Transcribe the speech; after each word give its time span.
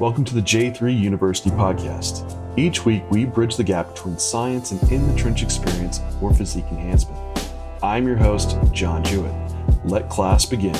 Welcome 0.00 0.24
to 0.24 0.34
the 0.34 0.40
J3 0.40 0.98
University 0.98 1.50
podcast. 1.50 2.24
Each 2.56 2.86
week, 2.86 3.02
we 3.10 3.26
bridge 3.26 3.56
the 3.56 3.62
gap 3.62 3.88
between 3.88 4.18
science 4.18 4.70
and 4.70 4.82
in 4.90 5.06
the 5.06 5.14
trench 5.14 5.42
experience 5.42 6.00
for 6.18 6.32
physique 6.32 6.64
enhancement. 6.70 7.52
I'm 7.82 8.06
your 8.06 8.16
host, 8.16 8.56
John 8.72 9.04
Jewett. 9.04 9.34
Let 9.84 10.08
class 10.08 10.46
begin. 10.46 10.74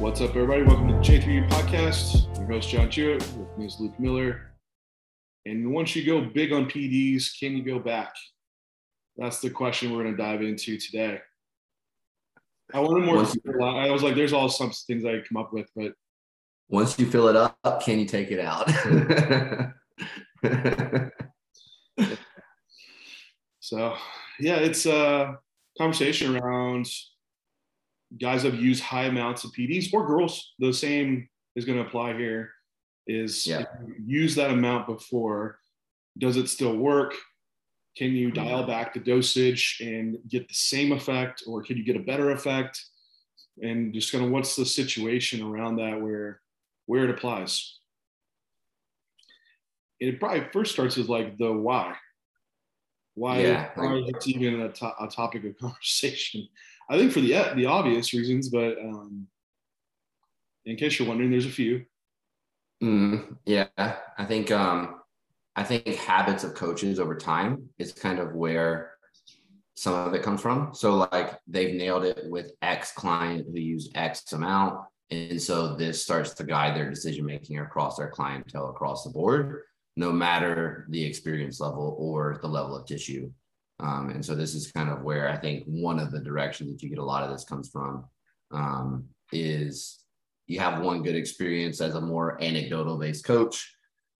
What's 0.00 0.20
up, 0.20 0.30
everybody? 0.30 0.64
Welcome 0.64 0.88
to 0.88 0.94
the 0.94 1.00
J3U 1.02 1.48
podcast. 1.48 2.26
I'm 2.36 2.48
your 2.48 2.54
host, 2.54 2.68
John 2.68 2.90
Jewett. 2.90 3.20
With 3.38 3.56
me 3.56 3.66
is 3.66 3.78
Luke 3.78 3.94
Miller. 4.00 4.50
And 5.46 5.72
once 5.72 5.94
you 5.94 6.04
go 6.04 6.20
big 6.20 6.52
on 6.52 6.68
PDs, 6.68 7.38
can 7.38 7.56
you 7.56 7.62
go 7.62 7.78
back? 7.78 8.12
That's 9.16 9.38
the 9.38 9.50
question 9.50 9.92
we're 9.92 10.02
going 10.02 10.16
to 10.16 10.20
dive 10.20 10.42
into 10.42 10.78
today. 10.78 11.20
I 12.74 12.80
wanted 12.80 13.04
more. 13.04 13.24
I 13.62 13.90
was 13.90 14.02
like, 14.02 14.14
there's 14.14 14.32
all 14.32 14.48
some 14.48 14.70
things 14.70 15.04
I 15.04 15.20
come 15.20 15.36
up 15.36 15.52
with, 15.52 15.68
but 15.74 15.92
once 16.68 16.98
you 16.98 17.10
fill 17.10 17.28
it 17.28 17.36
up, 17.36 17.82
can 17.82 17.98
you 17.98 18.06
take 18.06 18.30
it 18.30 18.40
out? 18.40 18.70
so, 23.60 23.96
yeah, 24.38 24.56
it's 24.56 24.86
a 24.86 25.38
conversation 25.76 26.36
around 26.36 26.88
guys 28.18 28.42
have 28.42 28.56
used 28.56 28.82
high 28.82 29.04
amounts 29.04 29.44
of 29.44 29.52
PDs 29.52 29.92
or 29.92 30.06
girls. 30.06 30.54
The 30.58 30.72
same 30.72 31.28
is 31.56 31.64
going 31.64 31.78
to 31.78 31.86
apply 31.86 32.16
here. 32.16 32.50
Is 33.06 33.46
yeah. 33.46 33.64
use 34.04 34.34
that 34.36 34.50
amount 34.50 34.86
before? 34.86 35.58
Does 36.18 36.36
it 36.36 36.48
still 36.48 36.76
work? 36.76 37.14
Can 37.96 38.12
you 38.12 38.30
dial 38.30 38.66
back 38.66 38.94
the 38.94 39.00
dosage 39.00 39.78
and 39.80 40.18
get 40.28 40.48
the 40.48 40.54
same 40.54 40.92
effect, 40.92 41.42
or 41.46 41.62
can 41.62 41.76
you 41.76 41.84
get 41.84 41.96
a 41.96 42.00
better 42.00 42.30
effect? 42.30 42.82
And 43.62 43.92
just 43.92 44.12
kind 44.12 44.24
of 44.24 44.30
what's 44.30 44.56
the 44.56 44.64
situation 44.64 45.42
around 45.42 45.76
that 45.76 46.00
where 46.00 46.40
where 46.86 47.04
it 47.04 47.10
applies? 47.10 47.78
It 49.98 50.18
probably 50.18 50.46
first 50.52 50.72
starts 50.72 50.96
with 50.96 51.08
like 51.08 51.36
the 51.36 51.52
why. 51.52 51.94
Why, 53.14 53.40
yeah. 53.40 53.70
why 53.74 53.96
is 53.96 54.08
it 54.08 54.28
even 54.28 54.60
a, 54.62 54.70
to- 54.70 55.04
a 55.04 55.08
topic 55.08 55.44
of 55.44 55.58
conversation? 55.60 56.48
I 56.88 56.96
think 56.96 57.12
for 57.12 57.20
the 57.20 57.52
the 57.54 57.66
obvious 57.66 58.14
reasons, 58.14 58.48
but 58.48 58.78
um, 58.78 59.26
in 60.64 60.76
case 60.76 60.98
you're 60.98 61.08
wondering, 61.08 61.30
there's 61.30 61.46
a 61.46 61.50
few. 61.50 61.84
Mm, 62.82 63.36
yeah, 63.44 63.66
I 63.76 64.24
think 64.24 64.50
um, 64.50 64.99
I 65.60 65.62
think 65.62 65.86
habits 65.88 66.42
of 66.42 66.54
coaches 66.54 66.98
over 66.98 67.14
time 67.14 67.68
is 67.78 67.92
kind 67.92 68.18
of 68.18 68.34
where 68.34 68.92
some 69.74 69.92
of 69.92 70.14
it 70.14 70.22
comes 70.22 70.40
from. 70.40 70.70
So 70.72 70.94
like 71.12 71.38
they've 71.46 71.74
nailed 71.74 72.04
it 72.04 72.22
with 72.30 72.52
X 72.62 72.92
client 72.92 73.46
who 73.46 73.60
use 73.60 73.90
X 73.94 74.32
amount. 74.32 74.80
And 75.10 75.40
so 75.40 75.76
this 75.76 76.02
starts 76.02 76.32
to 76.34 76.44
guide 76.44 76.74
their 76.74 76.88
decision 76.88 77.26
making 77.26 77.58
across 77.58 77.98
their 77.98 78.08
clientele 78.08 78.70
across 78.70 79.04
the 79.04 79.10
board, 79.10 79.64
no 79.98 80.10
matter 80.10 80.86
the 80.88 81.04
experience 81.04 81.60
level 81.60 81.94
or 81.98 82.38
the 82.40 82.48
level 82.48 82.74
of 82.74 82.86
tissue. 82.86 83.30
Um, 83.80 84.08
and 84.08 84.24
so 84.24 84.34
this 84.34 84.54
is 84.54 84.72
kind 84.72 84.88
of 84.88 85.02
where 85.02 85.28
I 85.28 85.36
think 85.36 85.64
one 85.66 85.98
of 85.98 86.10
the 86.10 86.20
directions 86.20 86.72
that 86.72 86.82
you 86.82 86.88
get 86.88 86.98
a 86.98 87.04
lot 87.04 87.22
of 87.22 87.30
this 87.30 87.44
comes 87.44 87.68
from 87.68 88.06
um, 88.50 89.04
is 89.30 89.98
you 90.46 90.58
have 90.58 90.80
one 90.80 91.02
good 91.02 91.16
experience 91.16 91.82
as 91.82 91.96
a 91.96 92.00
more 92.00 92.42
anecdotal 92.42 92.96
based 92.96 93.26
coach, 93.26 93.74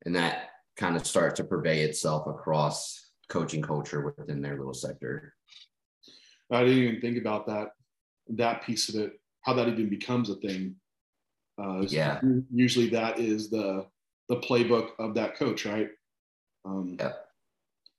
and 0.04 0.14
that 0.16 0.49
kind 0.80 0.96
of 0.96 1.06
start 1.06 1.36
to 1.36 1.44
purvey 1.44 1.82
itself 1.82 2.26
across 2.26 3.10
coaching 3.28 3.60
culture 3.60 4.00
within 4.00 4.40
their 4.40 4.56
little 4.56 4.74
sector. 4.74 5.34
I 6.50 6.64
didn't 6.64 6.82
even 6.82 7.00
think 7.00 7.18
about 7.18 7.46
that 7.46 7.68
that 8.30 8.62
piece 8.62 8.88
of 8.88 8.94
it, 8.94 9.20
how 9.42 9.52
that 9.54 9.68
even 9.68 9.90
becomes 9.90 10.30
a 10.30 10.36
thing. 10.36 10.76
Uh, 11.62 11.82
yeah. 11.82 12.20
Usually 12.52 12.88
that 12.90 13.20
is 13.20 13.50
the 13.50 13.86
the 14.28 14.36
playbook 14.36 14.90
of 14.98 15.14
that 15.14 15.36
coach, 15.36 15.66
right? 15.66 15.90
Um, 16.64 16.96
yeah. 16.98 17.12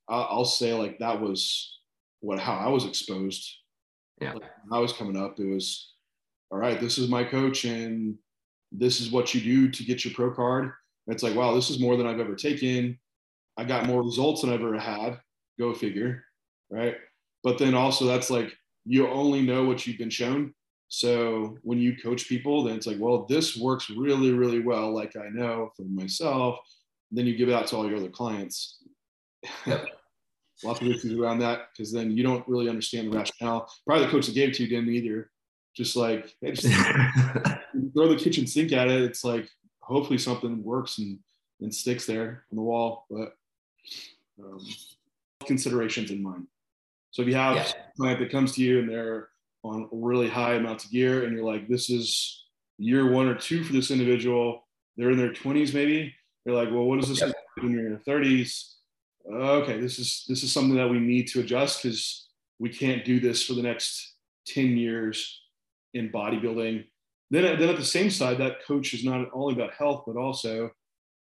I'll 0.10 0.44
say 0.44 0.74
like 0.74 1.00
that 1.00 1.22
was 1.22 1.80
what 2.20 2.40
how 2.40 2.56
I 2.56 2.68
was 2.68 2.86
exposed. 2.86 3.48
Yeah. 4.20 4.34
Like, 4.34 4.44
I 4.72 4.80
was 4.80 4.94
coming 4.94 5.18
up, 5.18 5.40
it 5.40 5.46
was 5.46 5.94
all 6.50 6.58
right. 6.58 6.82
This 6.82 6.98
is 6.98 7.10
my 7.10 7.24
coach, 7.24 7.64
and 7.64 8.18
this 8.72 9.00
is 9.00 9.12
what 9.12 9.34
you 9.34 9.42
do 9.42 9.70
to 9.70 9.84
get 9.84 10.04
your 10.04 10.14
pro 10.14 10.34
card. 10.34 10.74
It's 11.12 11.24
like, 11.24 11.36
wow, 11.36 11.54
this 11.54 11.70
is 11.70 11.80
more 11.80 11.98
than 11.98 12.08
I've 12.08 12.20
ever 12.20 12.36
taken. 12.36 12.98
I 13.58 13.66
got 13.66 13.86
more 13.86 14.02
results 14.02 14.42
than 14.42 14.52
I've 14.52 14.62
ever 14.62 14.80
had. 14.80 15.20
Go 15.60 15.74
figure, 15.74 16.24
right? 16.70 16.96
But 17.44 17.58
then 17.58 17.76
also, 17.76 18.06
that's 18.06 18.30
like 18.30 18.54
you 18.86 19.08
only 19.08 19.42
know 19.42 19.66
what 19.66 19.86
you've 19.86 19.98
been 19.98 20.10
shown. 20.10 20.54
So 20.88 21.58
when 21.64 21.80
you 21.80 21.96
coach 21.96 22.28
people, 22.28 22.64
then 22.64 22.76
it's 22.76 22.88
like, 22.88 22.98
well, 23.00 23.26
this 23.26 23.58
works 23.58 23.90
really, 23.90 24.32
really 24.32 24.60
well, 24.60 24.94
like 24.94 25.16
I 25.16 25.30
know 25.30 25.72
from 25.76 25.96
myself. 25.96 26.60
Then 27.12 27.26
you 27.26 27.36
give 27.36 27.50
it 27.50 27.54
out 27.54 27.68
to 27.68 27.76
all 27.78 27.88
your 27.88 27.98
other 27.98 28.10
clients. 28.10 28.84
Yep. 29.66 29.86
Lots 30.64 30.80
of 30.82 30.88
issues 30.88 31.18
around 31.18 31.40
that 31.40 31.70
because 31.72 31.92
then 31.92 32.16
you 32.16 32.24
don't 32.24 32.48
really 32.48 32.70
understand 32.70 33.12
the 33.12 33.18
rationale. 33.18 33.72
Probably 33.88 34.06
the 34.06 34.12
coach 34.12 34.28
that 34.28 34.36
gave 34.36 34.50
it 34.50 34.56
to 34.56 34.64
you 34.64 34.70
didn't 34.70 34.94
either. 34.94 35.32
Just 35.76 35.96
like 35.96 36.36
hey, 36.42 36.52
just 36.52 36.68
throw 37.94 38.10
the 38.10 38.20
kitchen 38.20 38.46
sink 38.46 38.72
at 38.72 38.88
it. 38.88 39.02
It's 39.02 39.24
like 39.24 39.50
hopefully 39.92 40.18
something 40.18 40.64
works 40.64 40.98
and, 40.98 41.20
and 41.60 41.74
sticks 41.74 42.06
there 42.06 42.46
on 42.52 42.56
the 42.56 42.62
wall. 42.62 43.06
But 43.10 43.36
um, 44.42 44.60
considerations 45.46 46.12
in 46.12 46.24
mind. 46.24 46.48
So 47.12 47.22
if 47.22 47.28
you 47.28 47.36
have 47.36 47.56
yeah. 47.56 47.64
a 47.64 47.98
client 47.98 48.20
that 48.20 48.32
comes 48.32 48.54
to 48.54 48.62
you 48.62 48.80
and 48.80 48.90
they're 48.90 49.30
on 49.64 49.90
really 49.92 50.30
high 50.30 50.56
amounts 50.56 50.86
of 50.86 50.92
gear 50.92 51.26
and 51.26 51.36
you're 51.36 51.46
like, 51.46 51.68
this 51.68 51.90
is 51.90 52.46
year 52.78 53.12
one 53.12 53.28
or 53.28 53.36
two 53.36 53.64
for 53.64 53.74
this 53.74 53.92
individual, 53.92 54.66
they're 54.98 55.12
in 55.12 55.18
their 55.18 55.34
20s 55.34 55.74
maybe. 55.74 56.14
You're 56.46 56.56
like, 56.56 56.72
well, 56.72 56.86
what 56.86 57.00
does 57.00 57.10
this 57.10 57.22
yep. 57.22 57.36
when 57.60 57.72
you're 57.72 57.86
in 57.86 58.02
your 58.06 58.20
30s? 58.20 58.76
Okay, 59.32 59.80
this 59.80 60.00
is 60.00 60.26
this 60.28 60.42
is 60.42 60.52
something 60.52 60.76
that 60.76 60.90
we 60.90 61.00
need 61.00 61.28
to 61.28 61.42
adjust 61.42 61.84
because 61.84 62.30
we 62.58 62.70
can't 62.70 63.06
do 63.06 63.20
this 63.20 63.44
for 63.44 63.54
the 63.54 63.62
next 63.62 64.16
10 64.48 64.78
years 64.78 65.44
in 65.94 66.12
bodybuilding 66.12 66.86
then, 67.32 67.60
then 67.60 67.70
at 67.70 67.78
the 67.78 67.86
same 67.86 68.10
side, 68.10 68.38
that 68.38 68.64
coach 68.66 68.94
is 68.94 69.04
not 69.04 69.28
only 69.34 69.54
about 69.54 69.74
health, 69.74 70.04
but 70.06 70.18
also, 70.18 70.70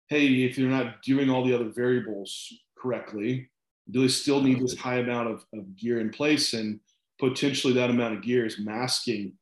hey, 0.09 0.27
if 0.45 0.57
you're 0.57 0.71
not 0.71 1.03
doing 1.03 1.31
all 1.31 1.45
the 1.45 1.55
other 1.55 1.71
variables 1.71 2.53
correctly, 2.79 3.49
do 3.91 4.03
they 4.03 4.09
still 4.09 4.43
need 4.43 4.61
this 4.61 4.77
high 4.77 4.99
amount 4.99 5.29
of, 5.29 5.45
of 5.55 5.75
gear 5.77 6.01
in 6.01 6.11
place? 6.11 6.53
And 6.53 6.81
potentially 7.19 7.73
that 7.75 7.91
amount 7.91 8.15
of 8.15 8.23
gear 8.23 8.45
is 8.45 8.59
masking 8.59 9.33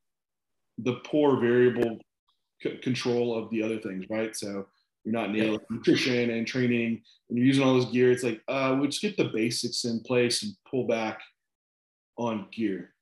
the 0.79 0.95
poor 1.05 1.41
variable 1.41 1.99
c- 2.63 2.79
control 2.79 3.37
of 3.37 3.51
the 3.51 3.63
other 3.63 3.81
things, 3.81 4.05
right? 4.09 4.37
So 4.37 4.67
you're 5.05 5.13
not 5.13 5.33
nailing 5.33 5.61
nutrition 5.71 6.31
and 6.31 6.47
training, 6.47 7.03
and 7.29 7.39
you're 7.39 7.47
using 7.47 7.65
all 7.65 7.75
this 7.75 7.91
gear. 7.91 8.13
It's 8.13 8.23
like, 8.23 8.41
uh, 8.47 8.79
we 8.81 8.87
just 8.87 9.03
get 9.03 9.17
the 9.17 9.25
basics 9.25 9.85
in 9.85 10.01
place 10.01 10.45
and 10.45 10.53
pull 10.71 10.87
back 10.87 11.21
on 12.17 12.47
gear. 12.53 12.94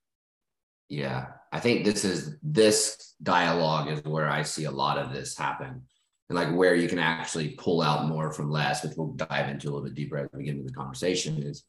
Yeah, 0.92 1.28
I 1.50 1.58
think 1.58 1.86
this 1.86 2.04
is 2.04 2.36
this 2.42 3.14
dialogue 3.22 3.88
is 3.88 4.04
where 4.04 4.28
I 4.28 4.42
see 4.42 4.64
a 4.64 4.70
lot 4.70 4.98
of 4.98 5.10
this 5.10 5.34
happen, 5.34 5.84
and 6.28 6.36
like 6.36 6.54
where 6.54 6.74
you 6.74 6.86
can 6.86 6.98
actually 6.98 7.52
pull 7.52 7.80
out 7.80 8.08
more 8.08 8.30
from 8.30 8.50
less, 8.50 8.84
which 8.84 8.92
we'll 8.98 9.14
dive 9.14 9.48
into 9.48 9.68
a 9.68 9.70
little 9.70 9.84
bit 9.84 9.94
deeper 9.94 10.18
as 10.18 10.28
we 10.34 10.44
get 10.44 10.50
into 10.50 10.66
the 10.66 10.74
conversation. 10.74 11.42
Is 11.42 11.64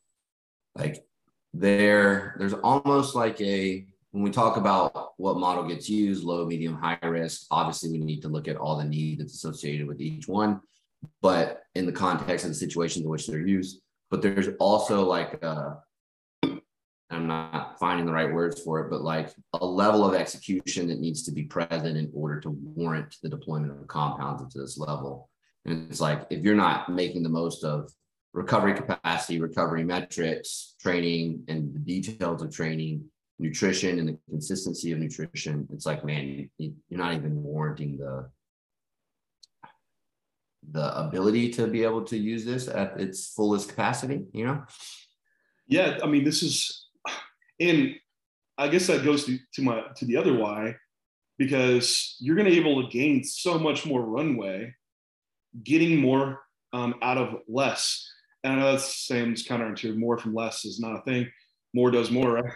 like 0.76 1.06
there, 1.54 2.36
there's 2.38 2.52
almost 2.52 3.16
like 3.16 3.40
a 3.40 3.88
when 4.12 4.24
we 4.24 4.30
talk 4.30 4.58
about 4.58 5.14
what 5.16 5.38
model 5.38 5.70
gets 5.70 5.90
used, 5.90 6.26
low, 6.26 6.46
medium, 6.46 6.76
high 6.76 7.00
risk. 7.02 7.46
Obviously, 7.50 7.92
we 7.92 8.00
need 8.00 8.24
to 8.24 8.28
look 8.28 8.50
at 8.50 8.58
all 8.58 8.76
the 8.76 8.84
need 8.84 9.22
that's 9.22 9.36
associated 9.36 9.88
with 9.88 10.02
each 10.02 10.28
one, 10.28 10.60
but 11.22 11.62
in 11.76 11.86
the 11.86 11.94
context 11.94 12.44
of 12.44 12.52
the 12.52 12.56
situations 12.56 13.06
in 13.06 13.10
which 13.10 13.26
they're 13.26 13.48
used. 13.48 13.80
But 14.12 14.22
there's 14.22 14.50
also 14.60 15.06
like 15.06 15.42
a 15.42 15.78
I'm 17.14 17.28
not 17.28 17.80
finding 17.80 18.06
the 18.06 18.12
right 18.12 18.32
words 18.32 18.62
for 18.62 18.80
it, 18.82 18.90
but 18.90 19.02
like 19.02 19.34
a 19.54 19.66
level 19.66 20.06
of 20.06 20.14
execution 20.14 20.88
that 20.88 21.00
needs 21.00 21.24
to 21.24 21.32
be 21.32 21.44
present 21.44 21.98
in 21.98 22.12
order 22.14 22.40
to 22.42 22.50
warrant 22.50 23.16
the 23.22 23.30
deployment 23.30 23.72
of 23.72 23.88
compounds 23.88 24.54
to 24.54 24.60
this 24.60 24.78
level. 24.78 25.30
And 25.66 25.90
it's 25.90 26.02
like 26.02 26.28
if 26.30 26.44
you're 26.44 26.56
not 26.56 26.90
making 26.90 27.24
the 27.24 27.30
most 27.30 27.64
of 27.64 27.92
recovery 28.34 28.74
capacity, 28.74 29.40
recovery 29.40 29.84
metrics, 29.84 30.76
training, 30.82 31.44
and 31.48 31.74
the 31.74 31.80
details 31.80 32.42
of 32.42 32.54
training, 32.54 33.06
nutrition, 33.40 34.00
and 34.00 34.10
the 34.10 34.18
consistency 34.30 34.92
of 34.92 35.00
nutrition, 35.00 35.68
it's 35.72 35.86
like, 35.86 36.04
man, 36.04 36.50
you're 36.58 36.74
not 36.92 37.14
even 37.14 37.42
warranting 37.44 37.98
the 37.98 38.30
the 40.72 40.98
ability 40.98 41.50
to 41.50 41.68
be 41.68 41.84
able 41.84 42.04
to 42.04 42.18
use 42.18 42.46
this 42.46 42.70
at 42.70 43.00
its 43.00 43.34
fullest 43.34 43.68
capacity, 43.68 44.24
you 44.32 44.46
know? 44.46 44.64
Yeah, 45.68 46.00
I 46.02 46.08
mean, 46.08 46.24
this 46.24 46.42
is 46.42 46.83
and 47.60 47.96
I 48.58 48.68
guess 48.68 48.88
that 48.88 49.04
goes 49.04 49.26
to, 49.26 49.38
to 49.56 49.62
my 49.62 49.84
to 49.98 50.06
the 50.06 50.18
other 50.18 50.38
why, 50.38 50.76
because 51.38 52.16
you're 52.20 52.36
going 52.36 52.46
to 52.46 52.52
be 52.52 52.60
able 52.60 52.84
to 52.84 52.90
gain 52.90 53.24
so 53.24 53.58
much 53.58 53.86
more 53.86 54.02
runway, 54.02 54.74
getting 55.64 56.00
more 56.00 56.42
um, 56.72 56.96
out 57.02 57.18
of 57.18 57.40
less. 57.48 58.10
And 58.44 58.54
I 58.54 58.56
know 58.58 58.72
that's 58.72 58.94
seems 58.96 59.48
counterintuitive. 59.48 59.96
More 59.96 60.18
from 60.18 60.34
less 60.34 60.66
is 60.66 60.80
not 60.80 60.98
a 60.98 61.02
thing. 61.02 61.32
More 61.74 61.92
does 61.92 62.12
more, 62.12 62.34
right? 62.34 62.54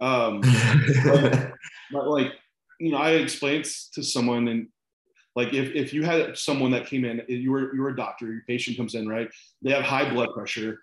Um, 0.00 0.40
but, 1.04 1.52
but 1.92 2.08
like 2.08 2.32
you 2.82 2.90
know, 2.90 2.98
I 2.98 3.12
explained 3.12 3.64
to 3.94 4.02
someone, 4.02 4.48
and 4.48 4.68
Like 5.36 5.54
if, 5.54 5.74
if 5.74 5.94
you 5.94 6.02
had 6.02 6.36
someone 6.36 6.72
that 6.72 6.86
came 6.86 7.04
in, 7.04 7.22
you 7.28 7.50
were 7.52 7.74
you 7.74 7.80
were 7.80 7.90
a 7.90 7.96
doctor, 7.96 8.26
your 8.26 8.42
patient 8.48 8.76
comes 8.76 8.94
in, 8.94 9.08
right? 9.08 9.28
They 9.62 9.70
have 9.70 9.84
high 9.84 10.12
blood 10.12 10.30
pressure, 10.34 10.80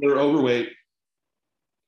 they're 0.00 0.18
overweight, 0.18 0.70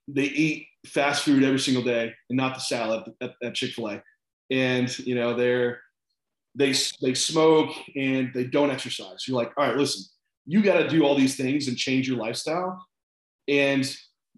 they 0.08 0.24
eat 0.24 0.66
fast 0.86 1.24
food 1.24 1.44
every 1.44 1.58
single 1.58 1.84
day 1.84 2.12
and 2.30 2.36
not 2.36 2.54
the 2.54 2.60
salad 2.60 3.12
at, 3.20 3.34
at 3.42 3.54
Chick-fil-A. 3.54 4.02
And 4.50 4.98
you 5.00 5.14
know, 5.14 5.34
they're 5.34 5.80
they 6.54 6.74
they 7.02 7.14
smoke 7.14 7.70
and 7.94 8.30
they 8.34 8.44
don't 8.44 8.70
exercise. 8.70 9.28
You're 9.28 9.36
like, 9.36 9.52
all 9.56 9.66
right, 9.66 9.76
listen, 9.76 10.04
you 10.46 10.62
got 10.62 10.78
to 10.78 10.88
do 10.88 11.04
all 11.04 11.14
these 11.14 11.36
things 11.36 11.68
and 11.68 11.76
change 11.76 12.08
your 12.08 12.16
lifestyle, 12.16 12.84
and 13.46 13.84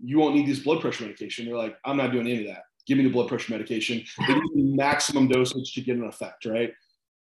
you 0.02 0.18
won't 0.18 0.34
need 0.34 0.48
this 0.48 0.58
blood 0.58 0.80
pressure 0.80 1.04
medication. 1.04 1.46
They're 1.46 1.56
like, 1.56 1.76
I'm 1.84 1.96
not 1.96 2.10
doing 2.12 2.26
any 2.26 2.40
of 2.40 2.54
that. 2.54 2.64
Give 2.86 2.98
me 2.98 3.04
the 3.04 3.10
blood 3.10 3.28
pressure 3.28 3.52
medication. 3.52 4.02
They 4.26 4.34
need 4.34 4.50
the 4.54 4.76
maximum 4.76 5.28
dosage 5.28 5.72
to 5.74 5.80
get 5.80 5.96
an 5.96 6.04
effect, 6.04 6.44
right? 6.46 6.72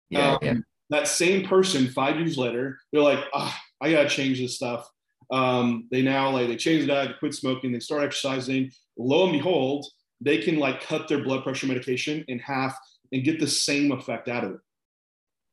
Yeah, 0.08 0.32
um, 0.32 0.38
yeah. 0.40 0.54
That 0.88 1.06
same 1.06 1.46
person, 1.46 1.88
five 1.88 2.16
years 2.16 2.38
later, 2.38 2.78
they're 2.92 3.02
like, 3.02 3.20
oh, 3.34 3.54
I 3.80 3.92
gotta 3.92 4.08
change 4.08 4.40
this 4.40 4.56
stuff. 4.56 4.88
Um, 5.30 5.86
they 5.90 6.02
now 6.02 6.30
like 6.30 6.48
they 6.48 6.56
change 6.56 6.82
the 6.82 6.88
diet, 6.88 7.08
they 7.08 7.18
quit 7.18 7.34
smoking, 7.34 7.72
they 7.72 7.80
start 7.80 8.02
exercising. 8.02 8.72
Lo 8.98 9.24
and 9.24 9.32
behold, 9.32 9.86
they 10.20 10.38
can 10.38 10.58
like 10.58 10.82
cut 10.82 11.08
their 11.08 11.22
blood 11.22 11.42
pressure 11.42 11.66
medication 11.66 12.24
in 12.28 12.38
half 12.38 12.76
and 13.12 13.24
get 13.24 13.40
the 13.40 13.46
same 13.46 13.92
effect 13.92 14.28
out 14.28 14.44
of 14.44 14.52
it. 14.52 14.60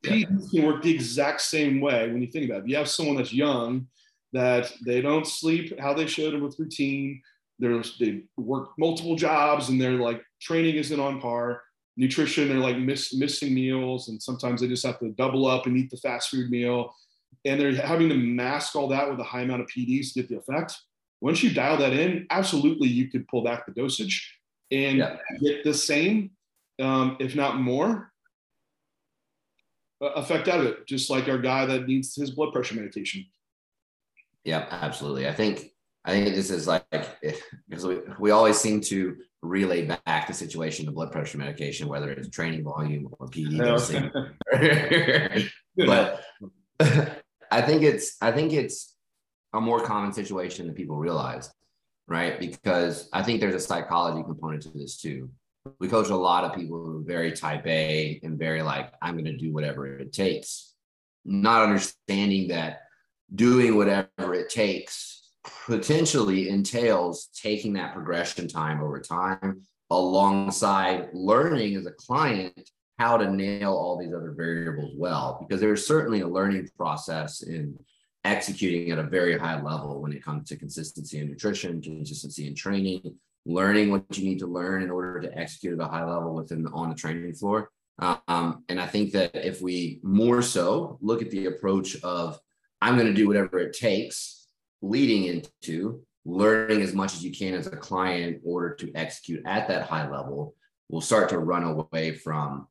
PEDs 0.05 0.51
can 0.51 0.65
work 0.65 0.83
the 0.83 0.93
exact 0.93 1.41
same 1.41 1.81
way 1.81 2.09
when 2.09 2.21
you 2.21 2.27
think 2.27 2.45
about 2.45 2.59
it. 2.59 2.63
If 2.63 2.69
you 2.69 2.75
have 2.77 2.89
someone 2.89 3.15
that's 3.15 3.33
young, 3.33 3.87
that 4.33 4.71
they 4.85 5.01
don't 5.01 5.25
sleep 5.25 5.79
how 5.79 5.93
they 5.93 6.05
should 6.05 6.39
with 6.41 6.59
routine, 6.59 7.21
they're, 7.59 7.81
they 7.99 8.23
work 8.35 8.69
multiple 8.77 9.15
jobs 9.15 9.69
and 9.69 9.81
their 9.81 9.93
like 9.93 10.21
training 10.41 10.75
isn't 10.75 10.99
on 10.99 11.19
par. 11.19 11.61
Nutrition, 11.95 12.47
they're 12.47 12.57
like 12.57 12.77
miss, 12.77 13.15
missing 13.15 13.55
meals, 13.55 14.09
and 14.09 14.21
sometimes 14.21 14.61
they 14.61 14.67
just 14.67 14.85
have 14.85 14.99
to 14.99 15.09
double 15.13 15.47
up 15.47 15.65
and 15.65 15.75
eat 15.75 15.89
the 15.89 15.97
fast 15.97 16.29
food 16.29 16.51
meal. 16.51 16.93
And 17.47 17.59
they're 17.59 17.75
having 17.75 18.09
to 18.09 18.15
mask 18.15 18.75
all 18.75 18.89
that 18.89 19.09
with 19.09 19.19
a 19.19 19.23
high 19.23 19.41
amount 19.41 19.61
of 19.61 19.67
PDs 19.67 20.13
to 20.13 20.21
get 20.21 20.29
the 20.29 20.37
effect. 20.37 20.77
Once 21.21 21.41
you 21.41 21.53
dial 21.53 21.77
that 21.77 21.93
in, 21.93 22.27
absolutely 22.29 22.87
you 22.87 23.09
could 23.09 23.27
pull 23.27 23.43
back 23.43 23.65
the 23.65 23.71
dosage 23.71 24.37
and 24.69 24.97
Yeah. 24.97 25.17
get 25.41 25.63
the 25.63 25.73
same, 25.73 26.31
um, 26.79 27.15
if 27.19 27.35
not 27.35 27.57
more, 27.59 28.11
uh, 30.01 30.07
effect 30.07 30.47
out 30.47 30.59
of 30.59 30.65
it. 30.67 30.85
Just 30.85 31.09
like 31.09 31.27
our 31.27 31.39
guy 31.39 31.65
that 31.65 31.87
needs 31.87 32.15
his 32.15 32.31
blood 32.31 32.53
pressure 32.53 32.75
medication. 32.75 33.25
Yeah, 34.43 34.67
absolutely. 34.69 35.27
I 35.27 35.33
think 35.33 35.73
I 36.05 36.11
think 36.11 36.35
this 36.35 36.49
is 36.51 36.67
like 36.67 36.85
because 37.67 37.85
we, 37.85 37.99
we 38.17 38.31
always 38.31 38.57
seem 38.57 38.79
to 38.81 39.17
relay 39.41 39.85
back 39.85 40.27
the 40.27 40.33
situation 40.33 40.85
to 40.85 40.91
blood 40.91 41.11
pressure 41.11 41.37
medication, 41.37 41.89
whether 41.89 42.09
it's 42.11 42.29
training 42.29 42.63
volume 42.63 43.13
or 43.19 43.27
PD 43.27 43.57
dosing. 43.57 44.09
but 45.75 46.23
I 47.57 47.61
think 47.63 47.81
it's 47.81 48.17
I 48.21 48.31
think 48.31 48.53
it's 48.53 48.95
a 49.51 49.59
more 49.59 49.83
common 49.83 50.13
situation 50.13 50.67
than 50.67 50.75
people 50.75 50.95
realize, 50.95 51.51
right? 52.07 52.39
Because 52.39 53.09
I 53.11 53.23
think 53.23 53.41
there's 53.41 53.55
a 53.55 53.59
psychology 53.59 54.21
component 54.23 54.61
to 54.63 54.69
this 54.69 54.97
too. 54.97 55.31
We 55.79 55.87
coach 55.87 56.09
a 56.09 56.15
lot 56.15 56.43
of 56.43 56.53
people 56.53 56.77
who 56.77 56.99
are 56.99 57.03
very 57.03 57.31
type 57.31 57.65
A 57.65 58.19
and 58.21 58.37
very 58.37 58.61
like, 58.61 58.93
I'm 59.01 59.15
going 59.15 59.25
to 59.25 59.35
do 59.35 59.51
whatever 59.51 59.87
it 59.87 60.13
takes, 60.13 60.75
not 61.25 61.63
understanding 61.63 62.49
that 62.49 62.81
doing 63.33 63.75
whatever 63.75 64.35
it 64.35 64.51
takes 64.51 65.31
potentially 65.65 66.49
entails 66.49 67.29
taking 67.33 67.73
that 67.73 67.93
progression 67.95 68.47
time 68.47 68.81
over 68.81 68.99
time 68.99 69.63
alongside 69.89 71.09
learning 71.11 71.75
as 71.75 71.87
a 71.87 71.91
client 71.91 72.69
how 72.97 73.17
to 73.17 73.31
nail 73.31 73.73
all 73.73 73.97
these 73.97 74.13
other 74.13 74.33
variables 74.35 74.91
well 74.95 75.37
because 75.39 75.61
there's 75.61 75.85
certainly 75.85 76.21
a 76.21 76.27
learning 76.27 76.67
process 76.77 77.43
in 77.43 77.77
executing 78.23 78.91
at 78.91 78.99
a 78.99 79.03
very 79.03 79.37
high 79.37 79.61
level 79.61 80.01
when 80.01 80.11
it 80.11 80.23
comes 80.23 80.49
to 80.49 80.55
consistency 80.55 81.19
in 81.19 81.27
nutrition 81.27 81.81
consistency 81.81 82.47
in 82.47 82.55
training 82.55 83.15
learning 83.45 83.91
what 83.91 84.17
you 84.17 84.25
need 84.25 84.39
to 84.39 84.47
learn 84.47 84.81
in 84.81 84.91
order 84.91 85.21
to 85.21 85.37
execute 85.37 85.79
at 85.79 85.85
a 85.85 85.89
high 85.89 86.03
level 86.03 86.35
within 86.35 86.63
the, 86.63 86.69
on 86.71 86.89
the 86.89 86.95
training 86.95 87.33
floor. 87.33 87.69
Um, 87.99 88.63
and 88.69 88.79
i 88.79 88.85
think 88.85 89.11
that 89.13 89.33
if 89.33 89.59
we 89.59 89.99
more 90.03 90.43
so 90.43 90.99
look 91.01 91.23
at 91.23 91.31
the 91.31 91.47
approach 91.47 91.99
of 92.03 92.39
i'm 92.79 92.95
going 92.95 93.07
to 93.07 93.13
do 93.13 93.27
whatever 93.27 93.57
it 93.57 93.73
takes 93.73 94.47
leading 94.83 95.25
into 95.25 96.03
learning 96.23 96.83
as 96.83 96.93
much 96.93 97.15
as 97.15 97.23
you 97.23 97.31
can 97.31 97.55
as 97.55 97.65
a 97.65 97.75
client 97.75 98.35
in 98.35 98.41
order 98.45 98.75
to 98.75 98.91
execute 98.93 99.41
at 99.47 99.67
that 99.67 99.87
high 99.87 100.07
level 100.07 100.53
we'll 100.89 101.01
start 101.01 101.29
to 101.29 101.39
run 101.39 101.63
away 101.63 102.11
from 102.11 102.67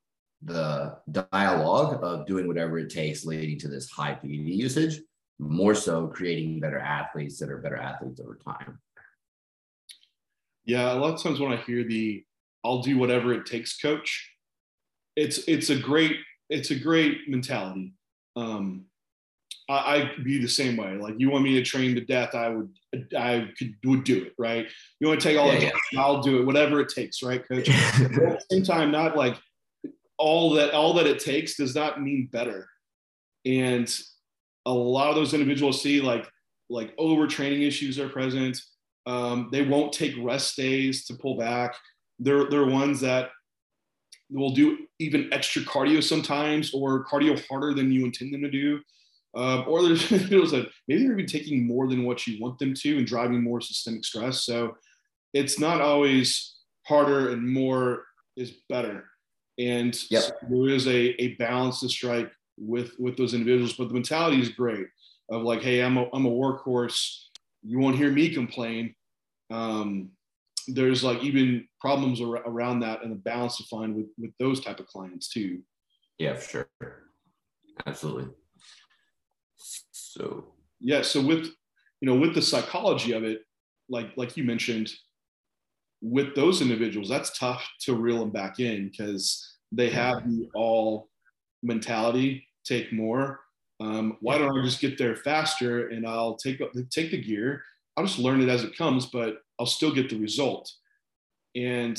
the 0.47 0.97
dialogue 1.11 1.99
of 2.01 2.25
doing 2.25 2.47
whatever 2.47 2.79
it 2.79 2.89
takes 2.89 3.25
leading 3.25 3.59
to 3.59 3.67
this 3.67 3.89
high 3.89 4.13
PED 4.13 4.29
usage, 4.29 5.01
more 5.39 5.75
so 5.75 6.07
creating 6.07 6.61
better 6.61 6.79
athletes 6.79 7.37
that 7.39 7.49
are 7.49 7.57
better 7.57 7.75
athletes 7.75 8.21
over 8.21 8.39
time. 8.43 8.79
Yeah, 10.65 10.93
a 10.93 10.95
lot 10.95 11.13
of 11.13 11.21
times 11.21 11.39
when 11.39 11.51
I 11.51 11.57
hear 11.57 11.83
the 11.83 12.23
"I'll 12.63 12.81
do 12.81 12.97
whatever 12.97 13.33
it 13.33 13.45
takes" 13.45 13.77
coach, 13.77 14.31
it's 15.17 15.39
it's 15.49 15.69
a 15.69 15.77
great 15.77 16.15
it's 16.49 16.71
a 16.71 16.75
great 16.79 17.27
mentality. 17.27 17.93
Um, 18.37 18.85
I, 19.69 19.95
I'd 19.95 20.23
be 20.23 20.39
the 20.39 20.47
same 20.47 20.77
way. 20.77 20.95
Like 20.95 21.15
you 21.17 21.29
want 21.29 21.43
me 21.43 21.55
to 21.55 21.61
train 21.61 21.93
to 21.95 22.01
death, 22.01 22.33
I 22.35 22.49
would 22.49 22.69
I 23.17 23.49
could 23.59 23.75
would 23.83 24.05
do 24.05 24.23
it, 24.23 24.33
right? 24.37 24.65
You 25.01 25.07
want 25.07 25.19
to 25.19 25.27
take 25.27 25.37
all 25.37 25.51
Yeah, 25.51 25.59
the 25.59 25.71
yeah. 25.91 26.01
I'll 26.01 26.21
do 26.21 26.39
it, 26.39 26.45
whatever 26.45 26.79
it 26.79 26.89
takes, 26.89 27.21
right, 27.21 27.45
coach? 27.45 27.69
But 27.99 28.23
at 28.23 28.39
the 28.39 28.45
same 28.49 28.63
time, 28.63 28.91
not 28.91 29.17
like 29.17 29.35
all 30.17 30.53
that 30.53 30.73
all 30.73 30.93
that 30.93 31.07
it 31.07 31.19
takes 31.19 31.55
does 31.55 31.75
not 31.75 32.01
mean 32.01 32.29
better. 32.31 32.67
And 33.45 33.93
a 34.65 34.73
lot 34.73 35.09
of 35.09 35.15
those 35.15 35.33
individuals 35.33 35.81
see 35.81 36.01
like 36.01 36.27
like 36.69 36.95
overtraining 36.97 37.65
issues 37.65 37.99
are 37.99 38.09
present. 38.09 38.59
Um, 39.05 39.49
they 39.51 39.61
won't 39.61 39.93
take 39.93 40.13
rest 40.21 40.57
days 40.57 41.05
to 41.05 41.13
pull 41.15 41.37
back. 41.37 41.75
They're 42.19 42.49
they're 42.49 42.65
ones 42.65 42.99
that 43.01 43.29
will 44.29 44.51
do 44.51 44.79
even 44.99 45.29
extra 45.31 45.61
cardio 45.61 46.03
sometimes 46.03 46.73
or 46.73 47.05
cardio 47.05 47.41
harder 47.47 47.73
than 47.73 47.91
you 47.91 48.05
intend 48.05 48.33
them 48.33 48.41
to 48.41 48.51
do. 48.51 48.79
Um, 49.35 49.65
or 49.67 49.83
there's 49.83 50.11
individuals 50.11 50.51
that 50.51 50.67
maybe 50.87 51.03
they're 51.03 51.13
even 51.13 51.25
taking 51.25 51.65
more 51.65 51.87
than 51.87 52.03
what 52.03 52.25
you 52.27 52.41
want 52.41 52.59
them 52.59 52.73
to 52.73 52.97
and 52.97 53.07
driving 53.07 53.43
more 53.43 53.61
systemic 53.61 54.03
stress. 54.03 54.41
So 54.41 54.75
it's 55.33 55.59
not 55.59 55.79
always 55.79 56.55
harder 56.85 57.31
and 57.31 57.47
more 57.47 58.03
is 58.35 58.51
better. 58.69 59.05
And 59.59 59.95
Yep. 60.11 60.23
so 60.23 60.31
there 60.49 60.69
is 60.69 60.87
a, 60.87 61.21
a 61.21 61.35
balance 61.35 61.79
to 61.81 61.89
strike 61.89 62.31
with 62.57 62.93
with 62.99 63.17
those 63.17 63.33
individuals, 63.33 63.73
but 63.73 63.87
the 63.87 63.93
mentality 63.93 64.39
is 64.41 64.49
great 64.49 64.87
of 65.29 65.43
like, 65.43 65.61
hey, 65.61 65.81
I'm 65.81 65.97
a, 65.97 66.07
I'm 66.13 66.25
a 66.25 66.31
workhorse. 66.31 67.23
You 67.63 67.79
won't 67.79 67.97
hear 67.97 68.11
me 68.11 68.29
complain. 68.33 68.95
Um, 69.49 70.11
there's 70.67 71.03
like 71.03 71.23
even 71.23 71.67
problems 71.79 72.21
ar- 72.21 72.43
around 72.45 72.81
that 72.81 73.03
and 73.03 73.11
a 73.11 73.15
balance 73.15 73.57
to 73.57 73.63
find 73.63 73.95
with 73.95 74.07
with 74.17 74.31
those 74.39 74.59
type 74.63 74.79
of 74.79 74.87
clients 74.87 75.29
too. 75.29 75.61
yeah, 76.19 76.35
for 76.35 76.49
sure. 76.49 77.03
Absolutely. 77.85 78.29
So 79.91 80.53
yeah 80.79 81.01
so 81.01 81.21
with 81.25 81.45
you 82.01 82.05
know 82.07 82.15
with 82.15 82.35
the 82.35 82.41
psychology 82.41 83.13
of 83.13 83.23
it 83.23 83.41
like 83.89 84.15
like 84.15 84.37
you 84.37 84.43
mentioned 84.43 84.91
with 86.11 86.35
those 86.35 86.61
individuals 86.61 87.09
that's 87.09 87.37
tough 87.37 87.67
to 87.81 87.95
reel 87.95 88.19
them 88.19 88.29
back 88.29 88.59
in 88.59 88.89
because 88.89 89.57
they 89.71 89.89
have 89.89 90.27
the 90.27 90.47
all 90.55 91.09
mentality 91.63 92.47
take 92.63 92.93
more. 92.93 93.41
Um, 93.79 94.17
why 94.21 94.37
don't 94.37 94.57
i 94.57 94.63
just 94.63 94.81
get 94.81 94.97
there 94.97 95.15
faster 95.15 95.89
and 95.89 96.07
i'll 96.07 96.35
take 96.35 96.61
take 96.89 97.11
the 97.11 97.21
gear. 97.21 97.63
I'll 97.95 98.05
just 98.05 98.19
learn 98.19 98.41
it 98.41 98.49
as 98.49 98.63
it 98.63 98.77
comes 98.77 99.07
but 99.07 99.41
i'll 99.59 99.65
still 99.65 99.93
get 99.93 100.09
the 100.09 100.19
result. 100.19 100.71
And 101.55 101.97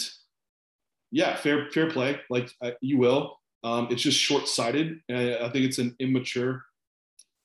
yeah 1.10 1.36
fair 1.36 1.70
fair 1.70 1.90
play. 1.90 2.20
Like 2.30 2.50
uh, 2.62 2.72
you 2.80 2.98
will. 2.98 3.38
Um, 3.64 3.88
it's 3.90 4.02
just 4.02 4.18
short-sighted 4.18 5.00
i 5.10 5.48
think 5.52 5.64
it's 5.64 5.78
an 5.78 5.96
immature 5.98 6.64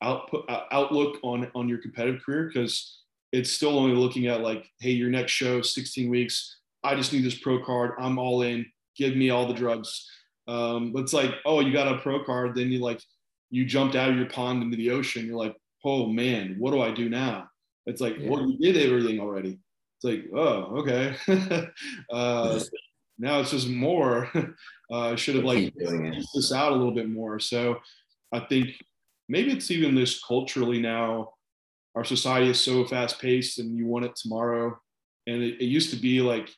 output 0.04 0.48
uh, 0.48 0.66
outlook 0.72 1.18
on 1.24 1.50
on 1.56 1.68
your 1.68 1.80
competitive 1.80 2.22
career 2.24 2.52
because 2.54 3.03
it's 3.34 3.52
still 3.52 3.78
only 3.78 3.96
looking 3.96 4.28
at 4.28 4.42
like 4.42 4.70
hey 4.80 4.92
your 4.92 5.10
next 5.10 5.34
show 5.34 5.62
16 5.62 6.10
weeks. 6.10 6.60
I 6.84 6.96
just 6.96 7.12
need 7.12 7.26
this 7.26 7.38
pro 7.40 7.64
card. 7.66 7.92
I'm 8.00 8.18
all 8.18 8.44
in. 8.44 8.66
Give 8.96 9.16
me 9.18 9.30
all 9.32 9.48
the 9.48 9.54
drugs. 9.54 10.08
Um 10.48 10.94
but 10.94 11.00
it's 11.02 11.14
like 11.14 11.32
oh 11.46 11.60
you 11.60 11.74
got 11.74 11.94
a 11.94 11.98
pro 12.00 12.24
card. 12.24 12.56
Then 12.56 12.72
you 12.72 12.80
like 12.80 13.02
you 13.50 13.66
jumped 13.66 13.96
out 13.96 14.10
of 14.10 14.16
your 14.16 14.30
pond 14.30 14.64
into 14.64 14.78
the 14.78 14.92
ocean. 14.92 15.26
You're 15.26 15.36
like 15.36 15.56
oh 15.84 16.08
man 16.08 16.56
what 16.60 16.72
do 16.72 16.82
i 16.82 16.92
do 16.92 17.10
now? 17.10 17.50
It's 17.88 18.00
like 18.00 18.18
Yeah. 18.18 18.30
well 18.30 18.48
you 18.50 18.58
did 18.58 18.78
everything 18.78 19.20
already. 19.20 19.60
It's 19.98 20.04
like 20.04 20.26
oh 20.36 20.82
okay. 20.82 21.16
Uh 22.12 22.60
now 23.20 23.40
it's 23.40 23.52
just 23.52 23.68
more. 23.70 24.30
Uh 24.92 25.14
i 25.14 25.16
should 25.16 25.36
have 25.36 25.46
like 25.46 25.58
keep 25.58 25.80
doing 25.80 26.06
it. 26.06 26.14
piece 26.16 26.32
this 26.36 26.52
out 26.52 26.72
a 26.72 26.76
little 26.76 26.94
bit 26.94 27.10
more. 27.10 27.40
So 27.40 27.80
I 28.32 28.42
think 28.42 28.68
maybe 29.28 29.52
it's 29.52 29.72
even 29.72 29.96
this 29.96 30.22
culturally 30.24 30.80
now. 30.82 31.32
Our 31.96 32.04
society 32.04 32.50
is 32.50 32.60
so 32.60 32.86
fast 32.86 33.20
paced 33.20 33.60
and 33.60 33.78
you 33.78 33.86
want 33.86 34.06
it 34.06 34.16
tomorrow. 34.16 34.80
And 35.28 35.42
it, 35.42 35.62
it 35.62 35.66
used 35.66 35.92
to 35.92 35.96
be 35.96 36.22
like 36.22 36.50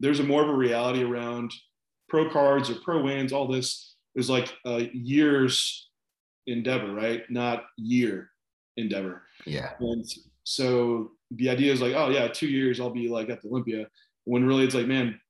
there's 0.00 0.20
a 0.20 0.24
more 0.24 0.42
of 0.42 0.48
a 0.48 0.54
reality 0.54 1.02
around 1.02 1.52
pro 2.08 2.30
cards 2.30 2.70
or 2.70 2.76
pro 2.76 3.02
wins, 3.02 3.32
all 3.32 3.48
this. 3.48 3.94
was 4.14 4.30
like 4.30 4.52
a 4.64 4.90
year's 4.92 5.90
endeavor, 6.46 6.92
right? 6.92 7.22
Not 7.30 7.64
year 7.76 8.30
endeavor. 8.76 9.22
Yeah. 9.44 9.72
And 9.80 10.04
so 10.44 11.12
the 11.30 11.50
idea 11.50 11.72
is 11.72 11.80
like, 11.80 11.94
oh 11.94 12.08
yeah, 12.08 12.28
two 12.28 12.48
years 12.48 12.80
I'll 12.80 12.90
be 12.90 13.08
like 13.08 13.28
at 13.28 13.42
the 13.42 13.48
Olympia. 13.48 13.86
When 14.24 14.46
really 14.46 14.64
it's 14.64 14.74
like, 14.74 14.86
man, 14.86 15.20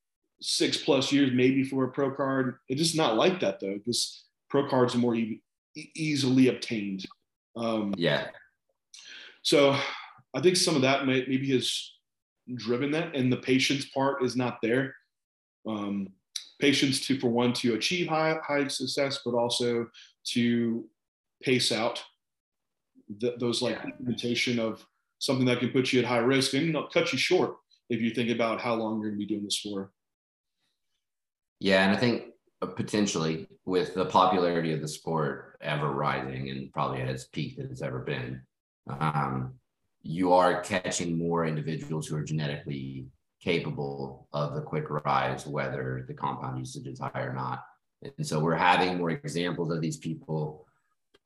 six 0.41 0.77
plus 0.77 1.11
years 1.11 1.31
maybe 1.33 1.63
for 1.63 1.83
a 1.85 1.91
pro 1.91 2.11
card. 2.11 2.57
It's 2.69 2.81
just 2.81 2.95
not 2.95 3.15
like 3.15 3.39
that 3.41 3.59
though, 3.59 3.77
because 3.77 4.25
pro 4.49 4.67
cards 4.69 4.95
are 4.95 4.99
more 4.99 5.15
e- 5.15 5.41
easily 5.95 6.47
obtained. 6.47 7.05
Um, 7.55 7.93
yeah. 7.97 8.27
So 9.41 9.77
I 10.33 10.41
think 10.41 10.55
some 10.55 10.75
of 10.75 10.81
that 10.83 11.05
may, 11.05 11.25
maybe 11.27 11.51
has 11.51 11.91
driven 12.55 12.91
that, 12.91 13.15
and 13.15 13.31
the 13.31 13.37
patience 13.37 13.85
part 13.85 14.23
is 14.23 14.35
not 14.35 14.59
there. 14.61 14.95
Um, 15.67 16.09
patience 16.59 17.05
to, 17.07 17.19
for 17.19 17.29
one, 17.29 17.53
to 17.53 17.75
achieve 17.75 18.07
high 18.07 18.37
high 18.45 18.67
success, 18.67 19.19
but 19.23 19.33
also 19.33 19.87
to 20.33 20.85
pace 21.41 21.71
out 21.71 22.03
the, 23.19 23.35
those 23.39 23.61
like 23.61 23.77
yeah. 23.77 23.85
implementation 23.85 24.59
of 24.59 24.85
something 25.19 25.45
that 25.45 25.59
can 25.59 25.69
put 25.69 25.91
you 25.91 25.99
at 25.99 26.05
high 26.05 26.17
risk 26.17 26.53
and 26.53 26.75
cut 26.93 27.11
you 27.11 27.17
short 27.17 27.55
if 27.89 28.01
you 28.01 28.11
think 28.11 28.29
about 28.29 28.61
how 28.61 28.75
long 28.75 28.99
you're 28.99 29.09
going 29.09 29.19
to 29.19 29.25
be 29.25 29.33
doing 29.33 29.43
this 29.43 29.59
for. 29.59 29.91
Yeah, 31.59 31.85
and 31.85 31.95
I 31.95 31.99
think 31.99 32.25
uh, 32.61 32.67
potentially 32.67 33.47
with 33.65 33.93
the 33.93 34.05
popularity 34.05 34.73
of 34.73 34.81
the 34.81 34.87
sport 34.87 35.57
ever 35.61 35.91
rising 35.91 36.49
and 36.49 36.71
probably 36.71 37.01
at 37.01 37.09
its 37.09 37.25
peak 37.25 37.57
that 37.57 37.69
it's 37.69 37.81
ever 37.81 37.99
been, 37.99 38.41
um, 38.99 39.53
you 40.01 40.33
are 40.33 40.61
catching 40.61 41.17
more 41.17 41.45
individuals 41.45 42.07
who 42.07 42.15
are 42.15 42.23
genetically 42.23 43.07
capable 43.41 44.27
of 44.33 44.55
the 44.55 44.61
quick 44.61 44.85
rise, 44.89 45.45
whether 45.45 46.05
the 46.07 46.13
compound 46.13 46.59
usage 46.59 46.87
is 46.87 46.99
high 46.99 47.21
or 47.21 47.33
not. 47.33 47.63
And 48.17 48.25
so 48.25 48.39
we're 48.39 48.55
having 48.55 48.97
more 48.97 49.11
examples 49.11 49.71
of 49.71 49.81
these 49.81 49.97
people 49.97 50.65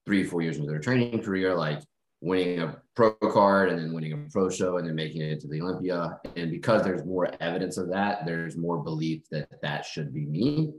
three, 0.06 0.24
four 0.24 0.42
years 0.42 0.58
into 0.58 0.70
their 0.70 0.80
training 0.80 1.22
career, 1.22 1.56
like 1.56 1.82
winning 2.22 2.62
a 2.62 2.82
pro 2.96 3.12
card 3.12 3.70
and 3.70 3.80
then 3.80 3.94
winning 3.94 4.14
a 4.14 4.32
pro 4.32 4.50
show 4.50 4.78
and 4.78 4.88
then 4.88 4.96
making 4.96 5.22
it 5.22 5.40
to 5.42 5.48
the 5.48 5.62
Olympia. 5.62 6.20
And 6.36 6.50
because 6.50 6.84
there's 6.84 7.06
more 7.06 7.30
evidence 7.40 7.78
of 7.78 7.90
that, 7.90 8.26
there's 8.26 8.58
more 8.58 8.84
belief 8.84 9.24
that 9.30 9.50
that 9.62 9.86
should 9.86 10.14
be 10.14 10.26
me. 10.26 10.72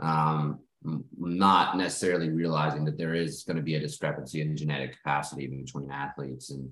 Um, 0.00 0.60
not 1.16 1.76
necessarily 1.76 2.30
realizing 2.30 2.84
that 2.84 2.96
there 2.96 3.14
is 3.14 3.42
going 3.44 3.56
to 3.56 3.62
be 3.62 3.74
a 3.74 3.80
discrepancy 3.80 4.40
in 4.40 4.56
genetic 4.56 4.96
capacity 4.96 5.46
between 5.46 5.90
athletes 5.90 6.50
and 6.50 6.70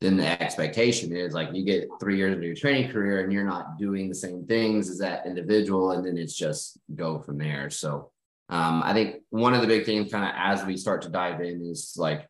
then 0.00 0.16
the 0.16 0.42
expectation 0.42 1.14
is 1.14 1.34
like 1.34 1.48
you 1.52 1.64
get 1.64 1.88
three 1.98 2.16
years 2.16 2.36
of 2.36 2.42
your 2.42 2.54
training 2.54 2.90
career 2.90 3.24
and 3.24 3.32
you're 3.32 3.44
not 3.44 3.78
doing 3.78 4.08
the 4.08 4.14
same 4.14 4.46
things 4.46 4.88
as 4.88 4.98
that 4.98 5.26
individual 5.26 5.90
and 5.90 6.06
then 6.06 6.16
it's 6.16 6.36
just 6.36 6.78
go 6.94 7.18
from 7.18 7.38
there. 7.38 7.68
So 7.70 8.10
um, 8.50 8.82
i 8.82 8.94
think 8.94 9.16
one 9.28 9.52
of 9.52 9.60
the 9.60 9.66
big 9.66 9.84
things 9.84 10.10
kind 10.10 10.24
of 10.24 10.32
as 10.34 10.64
we 10.64 10.76
start 10.76 11.02
to 11.02 11.10
dive 11.10 11.40
in 11.40 11.62
is 11.62 11.94
like 11.98 12.28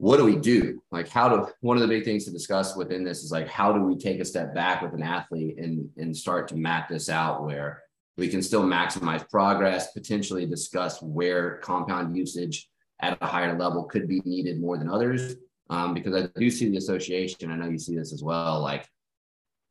what 0.00 0.18
do 0.18 0.24
we 0.24 0.36
do? 0.36 0.80
Like 0.92 1.08
how 1.08 1.28
do 1.28 1.48
one 1.60 1.76
of 1.76 1.80
the 1.80 1.88
big 1.88 2.04
things 2.04 2.24
to 2.24 2.30
discuss 2.30 2.76
within 2.76 3.02
this 3.02 3.24
is 3.24 3.32
like 3.32 3.48
how 3.48 3.72
do 3.72 3.82
we 3.82 3.96
take 3.96 4.20
a 4.20 4.24
step 4.24 4.54
back 4.54 4.80
with 4.80 4.94
an 4.94 5.02
athlete 5.02 5.58
and 5.58 5.90
and 5.96 6.16
start 6.16 6.48
to 6.48 6.56
map 6.56 6.88
this 6.88 7.08
out 7.08 7.44
where 7.44 7.82
we 8.18 8.28
can 8.28 8.42
still 8.42 8.64
maximize 8.64 9.26
progress 9.30 9.92
potentially 9.92 10.44
discuss 10.44 11.00
where 11.00 11.58
compound 11.58 12.16
usage 12.16 12.68
at 13.00 13.16
a 13.20 13.26
higher 13.26 13.56
level 13.56 13.84
could 13.84 14.08
be 14.08 14.20
needed 14.24 14.60
more 14.60 14.76
than 14.76 14.90
others 14.90 15.36
um, 15.70 15.94
because 15.94 16.14
I 16.14 16.28
do 16.38 16.50
see 16.50 16.68
the 16.68 16.76
association. 16.76 17.50
I 17.50 17.56
know 17.56 17.68
you 17.68 17.78
see 17.78 17.96
this 17.96 18.12
as 18.12 18.22
well. 18.22 18.60
Like 18.60 18.88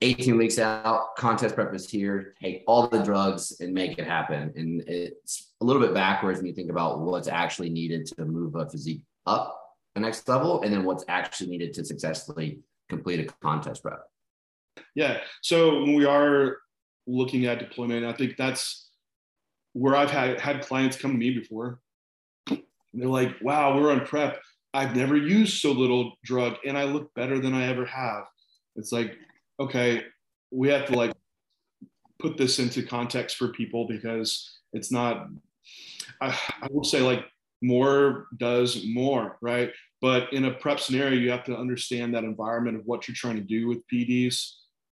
18 0.01 0.37
weeks 0.37 0.59
out, 0.59 1.15
contest 1.17 1.55
prep 1.55 1.73
is 1.73 1.89
here, 1.89 2.35
take 2.41 2.63
all 2.67 2.87
the 2.87 3.03
drugs 3.03 3.57
and 3.59 3.73
make 3.73 3.99
it 3.99 4.07
happen. 4.07 4.53
And 4.55 4.81
it's 4.87 5.51
a 5.59 5.65
little 5.65 5.81
bit 5.81 5.93
backwards 5.93 6.39
when 6.39 6.47
you 6.47 6.53
think 6.53 6.71
about 6.71 7.01
what's 7.01 7.27
actually 7.27 7.69
needed 7.69 8.05
to 8.05 8.25
move 8.25 8.55
a 8.55 8.69
physique 8.69 9.03
up 9.25 9.59
the 9.93 10.01
next 10.01 10.27
level 10.29 10.61
and 10.61 10.71
then 10.71 10.85
what's 10.85 11.03
actually 11.09 11.49
needed 11.49 11.73
to 11.73 11.83
successfully 11.83 12.59
complete 12.87 13.19
a 13.19 13.25
contest 13.41 13.83
prep. 13.83 14.03
Yeah. 14.95 15.17
So 15.41 15.81
when 15.81 15.95
we 15.95 16.05
are 16.05 16.57
looking 17.07 17.45
at 17.45 17.59
deployment, 17.59 18.05
I 18.05 18.13
think 18.13 18.37
that's 18.37 18.89
where 19.73 19.95
I've 19.95 20.11
had 20.11 20.39
had 20.39 20.65
clients 20.65 20.97
come 20.97 21.11
to 21.11 21.17
me 21.17 21.31
before. 21.31 21.79
And 22.49 22.61
they're 22.93 23.09
like, 23.09 23.35
wow, 23.41 23.79
we're 23.79 23.91
on 23.91 24.05
prep 24.05 24.39
I've 24.77 24.95
never 24.95 25.17
used 25.17 25.59
so 25.59 25.71
little 25.71 26.13
drug 26.23 26.57
and 26.63 26.77
I 26.77 26.83
look 26.83 27.13
better 27.15 27.39
than 27.39 27.55
I 27.55 27.67
ever 27.67 27.85
have. 27.85 28.25
It's 28.75 28.91
like, 28.91 29.15
okay, 29.59 30.03
we 30.51 30.69
have 30.69 30.85
to 30.85 30.95
like 30.95 31.13
put 32.19 32.37
this 32.37 32.59
into 32.59 32.83
context 32.83 33.37
for 33.37 33.47
people 33.49 33.87
because 33.87 34.59
it's 34.73 34.91
not, 34.91 35.29
I, 36.21 36.37
I 36.61 36.67
will 36.69 36.83
say 36.83 37.01
like 37.01 37.25
more 37.63 38.27
does 38.37 38.85
more, 38.87 39.37
right? 39.41 39.71
But 39.99 40.31
in 40.31 40.45
a 40.45 40.53
prep 40.53 40.79
scenario, 40.79 41.19
you 41.19 41.31
have 41.31 41.45
to 41.45 41.57
understand 41.57 42.13
that 42.13 42.23
environment 42.23 42.77
of 42.77 42.85
what 42.85 43.07
you're 43.07 43.15
trying 43.15 43.37
to 43.37 43.41
do 43.41 43.67
with 43.67 43.79
PDs. 43.91 44.51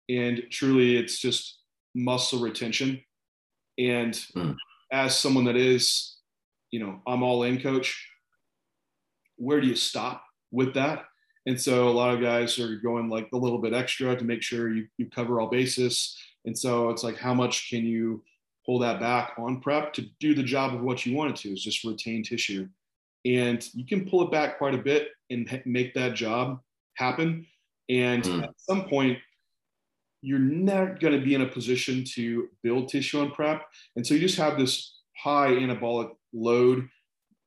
And 0.08 0.44
truly, 0.50 0.96
it's 0.96 1.20
just 1.20 1.60
muscle 1.96 2.40
retention. 2.40 3.02
And 3.78 4.14
mm. 4.36 4.56
as 4.92 5.18
someone 5.18 5.46
that 5.46 5.56
is, 5.56 6.18
you 6.72 6.80
know, 6.80 7.02
I'm 7.08 7.24
all 7.24 7.44
in 7.44 7.62
coach, 7.62 8.10
where 9.38 9.62
do 9.62 9.68
you 9.68 9.76
stop 9.76 10.24
with 10.52 10.74
that? 10.76 11.06
And 11.46 11.60
so 11.60 11.90
a 11.90 11.92
lot 11.92 12.14
of 12.14 12.22
guys 12.22 12.58
are 12.60 12.78
going 12.78 13.10
like 13.10 13.30
a 13.34 13.38
little 13.38 13.60
bit 13.60 13.74
extra 13.74 14.16
to 14.16 14.24
make 14.24 14.42
sure 14.42 14.74
you, 14.74 14.88
you 14.98 15.10
cover 15.10 15.42
all 15.42 15.50
bases. 15.50 16.18
And 16.46 16.58
so 16.58 16.90
it's 16.90 17.04
like, 17.04 17.18
how 17.18 17.34
much 17.34 17.70
can 17.70 17.86
you 17.86 18.24
pull 18.66 18.80
that 18.80 19.00
back 19.00 19.34
on 19.38 19.60
prep 19.60 19.94
to 19.94 20.06
do 20.20 20.34
the 20.34 20.44
job 20.44 20.74
of 20.74 20.82
what 20.82 21.06
you 21.06 21.16
want 21.16 21.32
it 21.32 21.36
to 21.38 21.50
is 21.50 21.64
just 21.64 21.84
retain 21.84 22.24
tissue. 22.24 22.68
And 23.26 23.68
you 23.74 23.86
can 23.86 24.08
pull 24.10 24.24
it 24.24 24.32
back 24.32 24.58
quite 24.58 24.74
a 24.74 24.78
bit 24.78 25.10
and 25.30 25.62
make 25.66 25.94
that 25.94 26.14
job 26.14 26.60
happen. 26.96 27.46
And 27.90 28.24
mm. 28.24 28.44
at 28.44 28.54
some 28.58 28.86
point, 28.86 29.18
you're 30.24 30.40
not 30.40 31.02
going 31.02 31.14
to 31.14 31.24
be 31.24 31.36
in 31.36 31.42
a 31.42 31.48
position 31.48 32.06
to 32.16 32.48
build 32.64 32.88
tissue 32.88 33.20
on 33.20 33.32
prep. 33.32 33.66
And 33.98 34.08
so 34.08 34.14
you 34.14 34.22
just 34.22 34.38
have 34.38 34.58
this 34.58 35.02
high 35.18 35.50
anabolic 35.50 36.12
load 36.32 36.88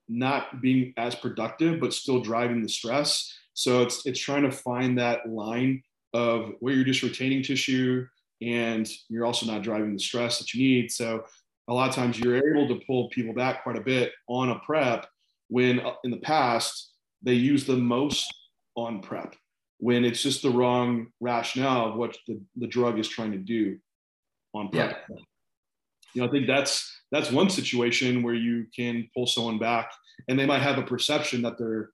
not 0.09 0.61
being 0.61 0.93
as 0.99 1.15
productive, 1.15 1.81
but 1.81 1.95
still 1.95 2.21
driving 2.21 2.63
the 2.63 2.69
stress. 2.69 3.35
So 3.55 3.81
it's 3.81 4.05
it's 4.05 4.21
trying 4.21 4.43
to 4.43 4.53
find 4.53 4.99
that 4.99 5.27
line 5.27 5.83
of 6.13 6.53
where 6.61 6.75
you're 6.75 6.85
just 6.85 7.03
retaining 7.03 7.43
tissue 7.43 8.07
and 8.43 8.89
you're 9.09 9.25
also 9.25 9.47
not 9.47 9.63
driving 9.63 9.95
the 9.95 9.99
stress 9.99 10.39
that 10.39 10.53
you 10.53 10.63
need. 10.63 10.93
So 10.93 11.25
a 11.69 11.73
lot 11.73 11.89
of 11.89 11.95
times 11.95 12.19
you're 12.19 12.37
able 12.37 12.69
to 12.69 12.85
pull 12.87 13.09
people 13.09 13.33
back 13.33 13.63
quite 13.63 13.79
a 13.79 13.81
bit 13.81 14.13
on 14.29 14.51
a 14.51 14.59
prep 14.59 15.07
when 15.49 15.81
uh, 15.81 15.95
in 16.05 16.11
the 16.11 16.19
past 16.19 16.93
they 17.23 17.33
use 17.33 17.65
the 17.65 17.77
most 17.77 18.33
on 18.77 19.01
prep 19.01 19.35
when 19.79 20.05
it's 20.05 20.23
just 20.23 20.43
the 20.43 20.51
wrong 20.51 21.09
rationale 21.21 21.87
of 21.91 21.97
what 21.97 22.17
the, 22.27 22.41
the 22.57 22.67
drug 22.67 22.99
is 22.99 23.09
trying 23.09 23.33
to 23.33 23.39
do 23.39 23.79
on 24.55 24.69
prep. 24.71 25.05
Yeah. 25.09 25.17
You 26.15 26.23
know, 26.23 26.29
I 26.29 26.31
think 26.31 26.47
that's 26.47 26.97
that's 27.13 27.31
one 27.31 27.51
situation 27.51 28.23
where 28.23 28.35
you 28.35 28.67
can 28.75 29.09
pull 29.15 29.27
someone 29.27 29.59
back 29.59 29.93
and 30.29 30.39
they 30.39 30.47
might 30.47 30.63
have 30.63 30.79
a 30.79 30.83
perception 30.83 31.43
that 31.43 31.59
they're 31.59 31.91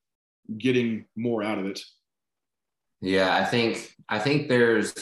getting 0.58 1.06
more 1.16 1.42
out 1.42 1.58
of 1.58 1.66
it 1.66 1.80
yeah 3.00 3.36
i 3.36 3.44
think 3.44 3.94
i 4.08 4.18
think 4.18 4.48
there's 4.48 4.94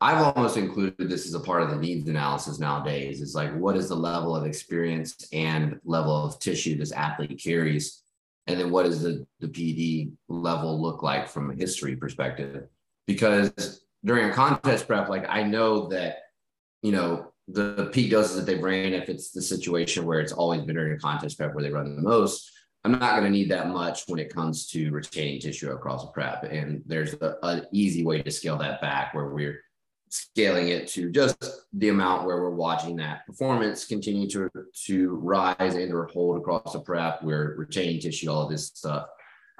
i've 0.00 0.34
almost 0.34 0.56
included 0.56 1.08
this 1.08 1.26
as 1.26 1.34
a 1.34 1.40
part 1.40 1.62
of 1.62 1.70
the 1.70 1.76
needs 1.76 2.08
analysis 2.08 2.58
nowadays 2.58 3.20
is 3.20 3.34
like 3.34 3.54
what 3.56 3.76
is 3.76 3.88
the 3.88 3.94
level 3.94 4.36
of 4.36 4.44
experience 4.44 5.28
and 5.32 5.78
level 5.84 6.26
of 6.26 6.38
tissue 6.38 6.76
this 6.76 6.92
athlete 6.92 7.40
carries 7.42 8.02
and 8.46 8.60
then 8.60 8.70
what 8.70 8.84
does 8.84 9.02
the, 9.02 9.26
the 9.40 9.48
pd 9.48 10.12
level 10.28 10.80
look 10.80 11.02
like 11.02 11.28
from 11.28 11.50
a 11.50 11.54
history 11.54 11.96
perspective 11.96 12.64
because 13.06 13.82
during 14.04 14.30
a 14.30 14.32
contest 14.32 14.86
prep 14.86 15.08
like 15.08 15.26
i 15.28 15.42
know 15.42 15.88
that 15.88 16.18
you 16.82 16.92
know 16.92 17.32
the 17.48 17.90
peak 17.92 18.10
doses 18.10 18.36
that 18.36 18.46
they 18.46 18.60
ran, 18.60 18.92
if 18.92 19.08
it's 19.08 19.30
the 19.30 19.42
situation 19.42 20.04
where 20.04 20.20
it's 20.20 20.32
always 20.32 20.62
been 20.62 20.74
during 20.74 20.94
a 20.94 20.98
contest 20.98 21.38
prep 21.38 21.54
where 21.54 21.62
they 21.62 21.70
run 21.70 21.94
the 21.94 22.02
most, 22.02 22.50
I'm 22.84 22.92
not 22.92 23.12
going 23.12 23.24
to 23.24 23.30
need 23.30 23.50
that 23.50 23.68
much 23.68 24.04
when 24.06 24.20
it 24.20 24.34
comes 24.34 24.66
to 24.68 24.90
retaining 24.90 25.40
tissue 25.40 25.70
across 25.70 26.04
a 26.04 26.08
prep. 26.08 26.44
And 26.44 26.82
there's 26.86 27.14
an 27.42 27.66
easy 27.72 28.04
way 28.04 28.22
to 28.22 28.30
scale 28.30 28.56
that 28.58 28.80
back 28.80 29.14
where 29.14 29.28
we're 29.28 29.60
scaling 30.08 30.68
it 30.68 30.88
to 30.88 31.10
just 31.10 31.44
the 31.72 31.88
amount 31.88 32.26
where 32.26 32.40
we're 32.40 32.50
watching 32.50 32.96
that 32.96 33.26
performance 33.26 33.86
continue 33.86 34.28
to, 34.30 34.50
to 34.86 35.14
rise 35.16 35.74
and 35.74 35.92
or 35.92 36.06
hold 36.06 36.38
across 36.38 36.72
the 36.72 36.80
prep. 36.80 37.22
We're 37.22 37.56
retaining 37.56 38.00
tissue, 38.00 38.30
all 38.30 38.42
of 38.42 38.50
this 38.50 38.66
stuff. 38.68 39.06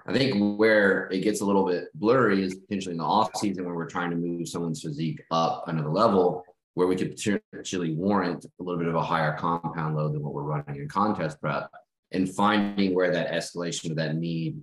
I 0.06 0.12
think 0.12 0.58
where 0.58 1.08
it 1.08 1.20
gets 1.20 1.40
a 1.40 1.44
little 1.44 1.66
bit 1.66 1.86
blurry 1.94 2.44
is 2.44 2.54
potentially 2.54 2.92
in 2.92 2.98
the 2.98 3.04
off 3.04 3.34
season 3.36 3.64
when 3.64 3.74
we're 3.74 3.88
trying 3.88 4.10
to 4.10 4.16
move 4.16 4.48
someone's 4.48 4.82
physique 4.82 5.20
up 5.32 5.64
another 5.66 5.88
level 5.88 6.44
where 6.74 6.86
we 6.86 6.94
could 6.94 7.16
potentially 7.16 7.94
warrant 7.94 8.44
a 8.44 8.62
little 8.62 8.78
bit 8.78 8.88
of 8.88 8.94
a 8.94 9.02
higher 9.02 9.36
compound 9.36 9.96
load 9.96 10.14
than 10.14 10.22
what 10.22 10.34
we're 10.34 10.42
running 10.42 10.76
in 10.76 10.88
contest 10.88 11.40
prep 11.40 11.68
and 12.12 12.32
finding 12.34 12.94
where 12.94 13.10
that 13.10 13.32
escalation 13.32 13.90
of 13.90 13.96
that 13.96 14.14
need 14.14 14.60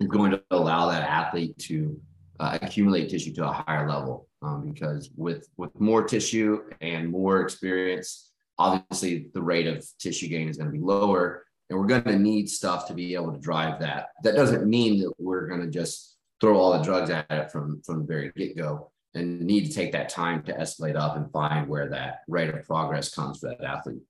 is 0.00 0.08
going 0.08 0.32
to 0.32 0.42
allow 0.50 0.90
that 0.90 1.02
athlete 1.02 1.56
to 1.58 2.00
uh, 2.40 2.58
accumulate 2.60 3.08
tissue 3.08 3.32
to 3.32 3.48
a 3.48 3.52
higher 3.52 3.88
level 3.88 4.25
um, 4.42 4.70
because 4.72 5.10
with 5.16 5.48
with 5.56 5.78
more 5.80 6.04
tissue 6.04 6.62
and 6.80 7.10
more 7.10 7.40
experience 7.40 8.32
obviously 8.58 9.28
the 9.34 9.42
rate 9.42 9.66
of 9.66 9.86
tissue 9.98 10.28
gain 10.28 10.48
is 10.48 10.56
going 10.56 10.70
to 10.70 10.76
be 10.76 10.82
lower 10.82 11.44
and 11.68 11.78
we're 11.78 11.86
going 11.86 12.04
to 12.04 12.18
need 12.18 12.48
stuff 12.48 12.86
to 12.88 12.94
be 12.94 13.14
able 13.14 13.32
to 13.32 13.38
drive 13.38 13.80
that. 13.80 14.08
That 14.22 14.36
doesn't 14.36 14.68
mean 14.68 15.00
that 15.00 15.12
we're 15.18 15.48
going 15.48 15.62
to 15.62 15.70
just 15.70 16.16
throw 16.40 16.56
all 16.58 16.76
the 16.76 16.84
drugs 16.84 17.10
at 17.10 17.26
it 17.30 17.50
from 17.50 17.82
from 17.84 18.00
the 18.00 18.04
very 18.04 18.30
get-go 18.36 18.90
and 19.14 19.40
need 19.40 19.66
to 19.66 19.72
take 19.72 19.92
that 19.92 20.08
time 20.08 20.42
to 20.42 20.52
escalate 20.52 20.96
up 20.96 21.16
and 21.16 21.30
find 21.32 21.66
where 21.66 21.88
that 21.88 22.20
rate 22.28 22.50
of 22.50 22.62
progress 22.64 23.12
comes 23.12 23.38
for 23.38 23.48
that 23.48 23.64
athlete. 23.64 24.02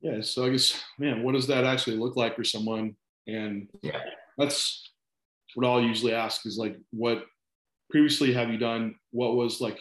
Yeah 0.00 0.20
so 0.20 0.46
i 0.46 0.48
guess 0.48 0.82
man 0.98 1.22
what 1.22 1.34
does 1.34 1.46
that 1.46 1.64
actually 1.64 1.96
look 1.96 2.16
like 2.16 2.34
for 2.34 2.44
someone? 2.44 2.96
And 3.28 3.68
yeah. 3.82 4.00
that's 4.36 4.90
what 5.54 5.66
i'll 5.66 5.82
usually 5.82 6.14
ask 6.14 6.44
is 6.46 6.58
like 6.58 6.76
what 6.90 7.24
previously 7.92 8.32
have 8.32 8.50
you 8.50 8.58
done 8.58 8.96
what 9.12 9.36
was 9.36 9.60
like 9.60 9.78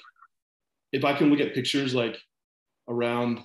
if 0.92 1.04
i 1.04 1.14
can 1.14 1.32
look 1.32 1.40
at 1.40 1.56
pictures 1.56 1.96
like 1.96 2.18
around 2.88 3.40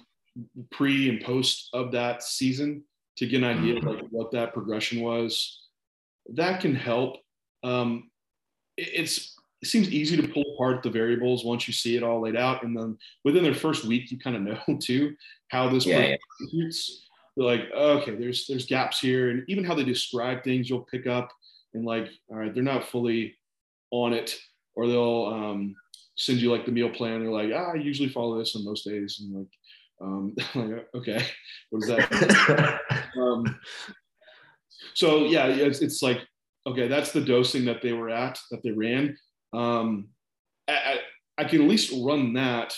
pre 0.71 1.09
and 1.09 1.23
post 1.23 1.71
of 1.73 1.93
that 1.93 2.23
season 2.23 2.83
to 3.17 3.27
get 3.27 3.43
an 3.43 3.59
idea 3.59 3.79
of 3.79 3.85
like 3.85 4.05
what 4.11 4.31
that 4.31 4.53
progression 4.53 5.01
was 5.01 5.67
that 6.35 6.61
can 6.61 6.75
help. 6.75 7.19
Um, 7.63 8.11
it, 8.77 8.89
it's 8.95 9.35
it 9.63 9.69
seems 9.69 9.91
easy 9.91 10.17
to 10.17 10.29
pull 10.29 10.45
apart 10.55 10.83
the 10.83 10.91
variables 10.91 11.45
once 11.45 11.67
you 11.67 11.73
see 11.73 11.97
it 11.97 12.03
all 12.03 12.21
laid 12.21 12.37
out 12.37 12.63
and 12.63 12.77
then 12.77 12.97
within 13.25 13.43
their 13.43 13.55
first 13.55 13.85
week 13.87 14.13
you 14.13 14.19
kind 14.19 14.37
of 14.37 14.43
know 14.43 14.79
too 14.81 15.17
how 15.49 15.69
this 15.69 15.87
yeah, 15.87 16.15
yeah. 16.53 16.69
they're 17.37 17.47
like 17.47 17.63
okay 17.75 18.15
there's 18.15 18.47
there's 18.47 18.67
gaps 18.67 19.01
here 19.01 19.31
and 19.31 19.45
even 19.49 19.65
how 19.65 19.75
they 19.75 19.83
describe 19.83 20.45
things 20.45 20.69
you'll 20.69 20.81
pick 20.81 21.07
up 21.07 21.33
and 21.73 21.87
like 21.87 22.09
all 22.29 22.37
right 22.37 22.55
they're 22.55 22.63
not 22.63 22.85
fully 22.85 23.35
on 23.91 24.13
it 24.13 24.37
or 24.77 24.87
they'll 24.87 25.27
um, 25.27 25.75
send 26.17 26.39
you 26.39 26.53
like 26.53 26.65
the 26.65 26.73
meal 26.73 26.91
plan 26.91 27.21
they're 27.21 27.31
like 27.31 27.51
ah, 27.55 27.73
i 27.73 27.75
usually 27.75 28.09
follow 28.09 28.39
this 28.39 28.55
on 28.55 28.65
most 28.65 28.85
days 28.85 29.21
and 29.21 29.35
like 29.37 29.49
um, 30.01 30.35
like, 30.55 30.89
okay, 30.95 31.25
what 31.71 31.83
is 31.83 31.89
that? 31.89 32.81
um, 33.17 33.59
so 34.95 35.25
yeah, 35.25 35.47
it's, 35.47 35.81
it's 35.81 36.03
like, 36.03 36.21
okay, 36.67 36.89
that's 36.89 37.13
the 37.13 37.21
dosing 37.21 37.65
that 37.67 37.83
they 37.83 37.93
were 37.93 38.11
at, 38.11 38.39
that 38.51 38.63
they 38.63 38.73
ran. 38.73 39.17
Um, 39.53 40.09
I, 40.69 40.99
I 41.39 41.45
can 41.45 41.63
at 41.63 41.69
least 41.69 41.95
run 42.05 42.35
that 42.35 42.75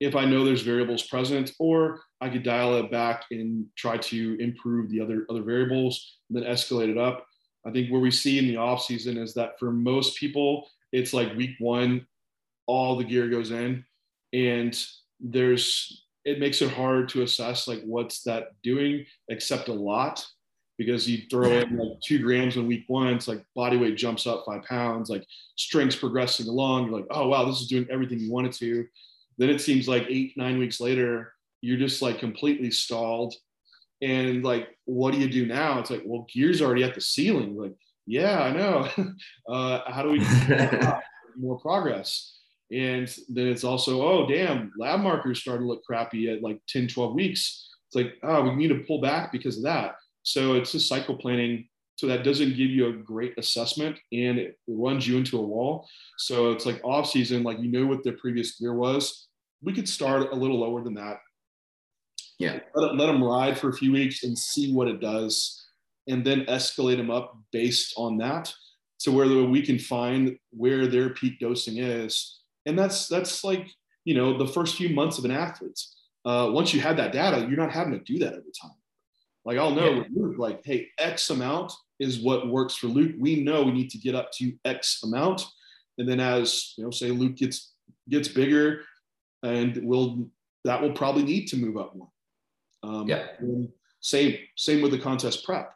if 0.00 0.14
I 0.14 0.24
know 0.24 0.44
there's 0.44 0.62
variables 0.62 1.04
present, 1.04 1.52
or 1.58 2.00
I 2.20 2.28
could 2.28 2.42
dial 2.42 2.76
it 2.76 2.90
back 2.90 3.24
and 3.30 3.66
try 3.76 3.96
to 3.96 4.36
improve 4.40 4.90
the 4.90 5.00
other 5.00 5.24
other 5.30 5.42
variables, 5.42 6.18
and 6.28 6.36
then 6.36 6.50
escalate 6.50 6.90
it 6.90 6.98
up. 6.98 7.24
I 7.66 7.70
think 7.70 7.90
where 7.90 8.00
we 8.00 8.10
see 8.10 8.38
in 8.38 8.46
the 8.46 8.58
off 8.58 8.84
season 8.84 9.16
is 9.16 9.32
that 9.34 9.58
for 9.58 9.72
most 9.72 10.18
people, 10.18 10.68
it's 10.92 11.12
like 11.12 11.36
week 11.36 11.56
one, 11.58 12.06
all 12.66 12.96
the 12.96 13.04
gear 13.04 13.28
goes 13.28 13.50
in, 13.50 13.84
and 14.32 14.78
there's 15.20 16.04
it 16.24 16.40
makes 16.40 16.60
it 16.60 16.70
hard 16.72 17.08
to 17.08 17.22
assess 17.22 17.68
like 17.68 17.82
what's 17.84 18.22
that 18.24 18.48
doing 18.62 19.06
except 19.28 19.68
a 19.68 19.72
lot 19.72 20.26
because 20.76 21.08
you 21.08 21.22
throw 21.30 21.50
in 21.50 21.76
like 21.76 22.00
two 22.04 22.18
grams 22.18 22.56
in 22.56 22.66
week 22.66 22.84
one 22.88 23.08
it's 23.08 23.28
like 23.28 23.42
body 23.54 23.76
weight 23.76 23.96
jumps 23.96 24.26
up 24.26 24.44
five 24.44 24.62
pounds 24.64 25.08
like 25.08 25.24
strength's 25.56 25.96
progressing 25.96 26.48
along. 26.48 26.86
You're 26.86 26.98
like 26.98 27.06
oh 27.10 27.28
wow 27.28 27.44
this 27.44 27.60
is 27.60 27.68
doing 27.68 27.86
everything 27.90 28.18
you 28.18 28.32
want 28.32 28.48
it 28.48 28.52
to. 28.54 28.86
Then 29.38 29.50
it 29.50 29.60
seems 29.60 29.88
like 29.88 30.06
eight 30.08 30.36
nine 30.36 30.58
weeks 30.58 30.80
later 30.80 31.32
you're 31.62 31.78
just 31.78 32.02
like 32.02 32.18
completely 32.18 32.70
stalled. 32.70 33.34
And 34.02 34.44
like 34.44 34.68
what 34.84 35.14
do 35.14 35.20
you 35.20 35.30
do 35.30 35.46
now? 35.46 35.78
It's 35.78 35.90
like 35.90 36.02
well 36.04 36.26
gear's 36.32 36.60
already 36.60 36.84
at 36.84 36.94
the 36.94 37.00
ceiling. 37.00 37.56
Like 37.56 37.74
yeah 38.06 38.42
i 38.42 38.50
know 38.50 38.88
uh, 39.48 39.80
how 39.90 40.02
do 40.02 40.10
we 40.10 40.20
more 41.36 41.58
progress 41.58 42.36
and 42.70 43.14
then 43.28 43.46
it's 43.46 43.64
also, 43.64 44.02
oh, 44.02 44.26
damn, 44.26 44.72
lab 44.76 45.00
markers 45.00 45.40
starting 45.40 45.66
to 45.66 45.68
look 45.68 45.84
crappy 45.84 46.30
at 46.30 46.42
like 46.42 46.60
10, 46.68 46.88
12 46.88 47.14
weeks. 47.14 47.68
It's 47.88 47.94
like, 47.94 48.14
oh, 48.22 48.42
we 48.42 48.56
need 48.56 48.68
to 48.68 48.84
pull 48.86 49.00
back 49.00 49.30
because 49.30 49.56
of 49.56 49.62
that. 49.64 49.96
So 50.22 50.54
it's 50.54 50.72
just 50.72 50.88
cycle 50.88 51.16
planning. 51.16 51.68
So 51.94 52.06
that 52.08 52.24
doesn't 52.24 52.56
give 52.56 52.70
you 52.70 52.88
a 52.88 52.92
great 52.92 53.34
assessment 53.38 53.98
and 54.12 54.38
it 54.38 54.58
runs 54.66 55.06
you 55.06 55.16
into 55.16 55.38
a 55.38 55.42
wall. 55.42 55.88
So 56.18 56.50
it's 56.50 56.66
like 56.66 56.80
off 56.84 57.08
season, 57.08 57.42
like 57.42 57.58
you 57.60 57.70
know 57.70 57.86
what 57.86 58.02
the 58.02 58.12
previous 58.12 58.60
year 58.60 58.74
was. 58.74 59.28
We 59.62 59.72
could 59.72 59.88
start 59.88 60.32
a 60.32 60.34
little 60.34 60.60
lower 60.60 60.82
than 60.82 60.94
that. 60.94 61.18
Yeah. 62.38 62.58
Let, 62.74 62.96
let 62.96 63.06
them 63.06 63.24
ride 63.24 63.58
for 63.58 63.70
a 63.70 63.76
few 63.76 63.92
weeks 63.92 64.24
and 64.24 64.36
see 64.36 64.74
what 64.74 64.88
it 64.88 65.00
does 65.00 65.65
and 66.08 66.24
then 66.24 66.44
escalate 66.46 66.96
them 66.96 67.10
up 67.10 67.36
based 67.52 67.94
on 67.96 68.18
that 68.18 68.52
to 69.00 69.12
where 69.12 69.26
we 69.44 69.62
can 69.62 69.78
find 69.78 70.38
where 70.50 70.86
their 70.86 71.10
peak 71.10 71.38
dosing 71.38 71.78
is. 71.78 72.40
And 72.66 72.78
that's 72.78 73.08
that's 73.08 73.44
like 73.44 73.68
you 74.04 74.14
know 74.14 74.38
the 74.38 74.46
first 74.46 74.76
few 74.76 74.90
months 74.90 75.18
of 75.18 75.24
an 75.24 75.30
athlete. 75.30 75.80
Uh, 76.24 76.50
once 76.50 76.74
you 76.74 76.80
have 76.80 76.96
that 76.96 77.12
data 77.12 77.46
you're 77.48 77.56
not 77.56 77.70
having 77.70 77.92
to 77.92 78.00
do 78.00 78.18
that 78.18 78.32
every 78.32 78.52
time. 78.60 78.76
Like 79.44 79.58
i'll 79.58 79.70
know 79.70 79.94
yeah. 79.94 80.04
luke 80.14 80.38
like 80.38 80.60
hey 80.64 80.88
x 80.98 81.30
amount 81.30 81.72
is 82.00 82.20
what 82.20 82.48
works 82.48 82.74
for 82.74 82.88
luke. 82.88 83.14
We 83.18 83.42
know 83.42 83.62
we 83.62 83.72
need 83.72 83.90
to 83.90 83.98
get 83.98 84.14
up 84.14 84.32
to 84.32 84.52
x 84.64 85.02
amount. 85.04 85.46
And 85.98 86.08
then 86.08 86.20
as 86.20 86.74
you 86.76 86.84
know 86.84 86.90
say 86.90 87.10
luke 87.10 87.36
gets 87.36 87.72
gets 88.08 88.28
bigger 88.28 88.82
and 89.42 89.76
will 89.84 90.28
that 90.64 90.82
will 90.82 90.92
probably 90.92 91.22
need 91.22 91.46
to 91.46 91.56
move 91.56 91.76
up 91.76 91.94
more. 91.94 92.08
Um, 92.82 93.08
yeah. 93.08 93.26
same 94.00 94.36
same 94.56 94.82
with 94.82 94.90
the 94.90 94.98
contest 94.98 95.44
prep 95.44 95.75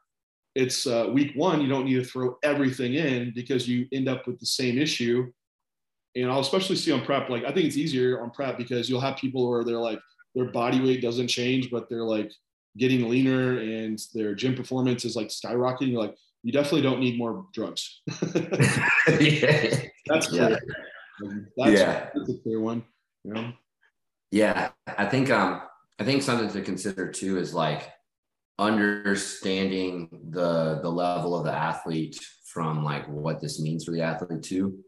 it's 0.54 0.86
uh, 0.86 1.08
week 1.12 1.32
one 1.36 1.60
you 1.60 1.68
don't 1.68 1.84
need 1.84 1.94
to 1.94 2.04
throw 2.04 2.36
everything 2.42 2.94
in 2.94 3.32
because 3.34 3.68
you 3.68 3.86
end 3.92 4.08
up 4.08 4.26
with 4.26 4.38
the 4.40 4.46
same 4.46 4.78
issue 4.78 5.30
and 6.16 6.30
I'll 6.30 6.40
especially 6.40 6.76
see 6.76 6.92
on 6.92 7.04
prep, 7.04 7.28
like 7.28 7.44
I 7.44 7.52
think 7.52 7.66
it's 7.66 7.76
easier 7.76 8.20
on 8.22 8.30
prep 8.30 8.58
because 8.58 8.88
you'll 8.88 9.00
have 9.00 9.16
people 9.16 9.48
where 9.48 9.64
they're 9.64 9.76
like 9.76 10.00
their 10.34 10.46
body 10.46 10.80
weight 10.80 11.02
doesn't 11.02 11.28
change, 11.28 11.70
but 11.70 11.88
they're 11.88 12.04
like 12.04 12.32
getting 12.76 13.08
leaner 13.08 13.58
and 13.58 13.98
their 14.14 14.34
gym 14.34 14.54
performance 14.54 15.04
is 15.04 15.16
like 15.16 15.28
skyrocketing. 15.28 15.92
You're 15.92 16.02
like, 16.02 16.16
you 16.42 16.52
definitely 16.52 16.82
don't 16.82 17.00
need 17.00 17.18
more 17.18 17.46
drugs. 17.52 18.00
yeah. 19.20 19.76
That's 20.06 20.28
clear. 20.28 20.50
Yeah. 20.50 20.58
That's, 21.56 21.80
yeah. 21.80 22.10
that's 22.14 22.30
a 22.30 22.38
clear 22.42 22.60
one. 22.60 22.84
You 23.24 23.34
know? 23.34 23.52
Yeah. 24.32 24.70
I 24.86 25.06
think 25.06 25.30
um 25.30 25.62
I 25.98 26.04
think 26.04 26.22
something 26.22 26.50
to 26.50 26.62
consider 26.62 27.10
too 27.10 27.38
is 27.38 27.54
like 27.54 27.88
understanding 28.60 30.08
the 30.30 30.78
the 30.82 30.90
level 30.90 31.36
of 31.36 31.44
the 31.44 31.52
athlete 31.52 32.20
from 32.44 32.84
like 32.84 33.08
what 33.08 33.40
this 33.40 33.60
means 33.60 33.84
for 33.84 33.92
the 33.92 34.02
athlete 34.02 34.42
too 34.42 34.78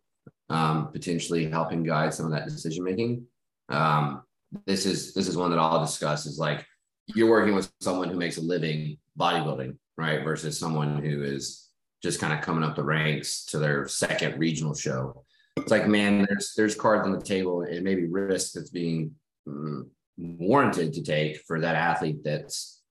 um, 0.53 0.93
potentially 0.93 1.49
helping 1.49 1.83
guide 1.83 2.13
some 2.13 2.27
of 2.27 2.33
that 2.33 2.45
decision 2.45 2.85
making. 2.85 3.25
Um, 3.69 4.23
this 4.67 4.85
is 4.85 5.15
this 5.15 5.27
is 5.27 5.37
one 5.37 5.51
that 5.51 5.59
I'll 5.59 5.81
discuss. 5.81 6.27
Is 6.27 6.39
like 6.39 6.67
you're 7.07 7.31
working 7.31 7.55
with 7.55 7.73
someone 7.81 8.11
who 8.11 8.19
makes 8.19 8.37
a 8.37 8.43
living 8.43 8.99
bodybuilding, 9.19 9.77
right, 9.97 10.23
versus 10.23 10.59
someone 10.59 11.03
who 11.03 11.23
is 11.23 11.71
just 12.03 12.21
kind 12.21 12.33
of 12.33 12.43
coming 12.43 12.65
up 12.65 12.77
the 12.77 12.85
ranks 12.85 13.47
to 13.47 13.59
their 13.59 13.89
second 13.89 14.39
regional 14.39 14.75
show. 14.75 15.25
It's 15.57 15.71
like, 15.71 15.89
man, 15.89 16.27
there's 16.29 16.53
there's 16.57 16.75
cards 16.75 17.07
on 17.07 17.13
the 17.13 17.25
table 17.25 17.63
and 17.63 17.83
maybe 17.83 18.07
risk 18.07 18.53
that's 18.53 18.71
being 18.71 19.13
mm, 19.49 19.87
warranted 20.19 20.93
to 20.95 21.03
take 21.03 21.39
for 21.47 21.61
that 21.61 21.77
athlete 21.77 22.23
that's 22.23 22.82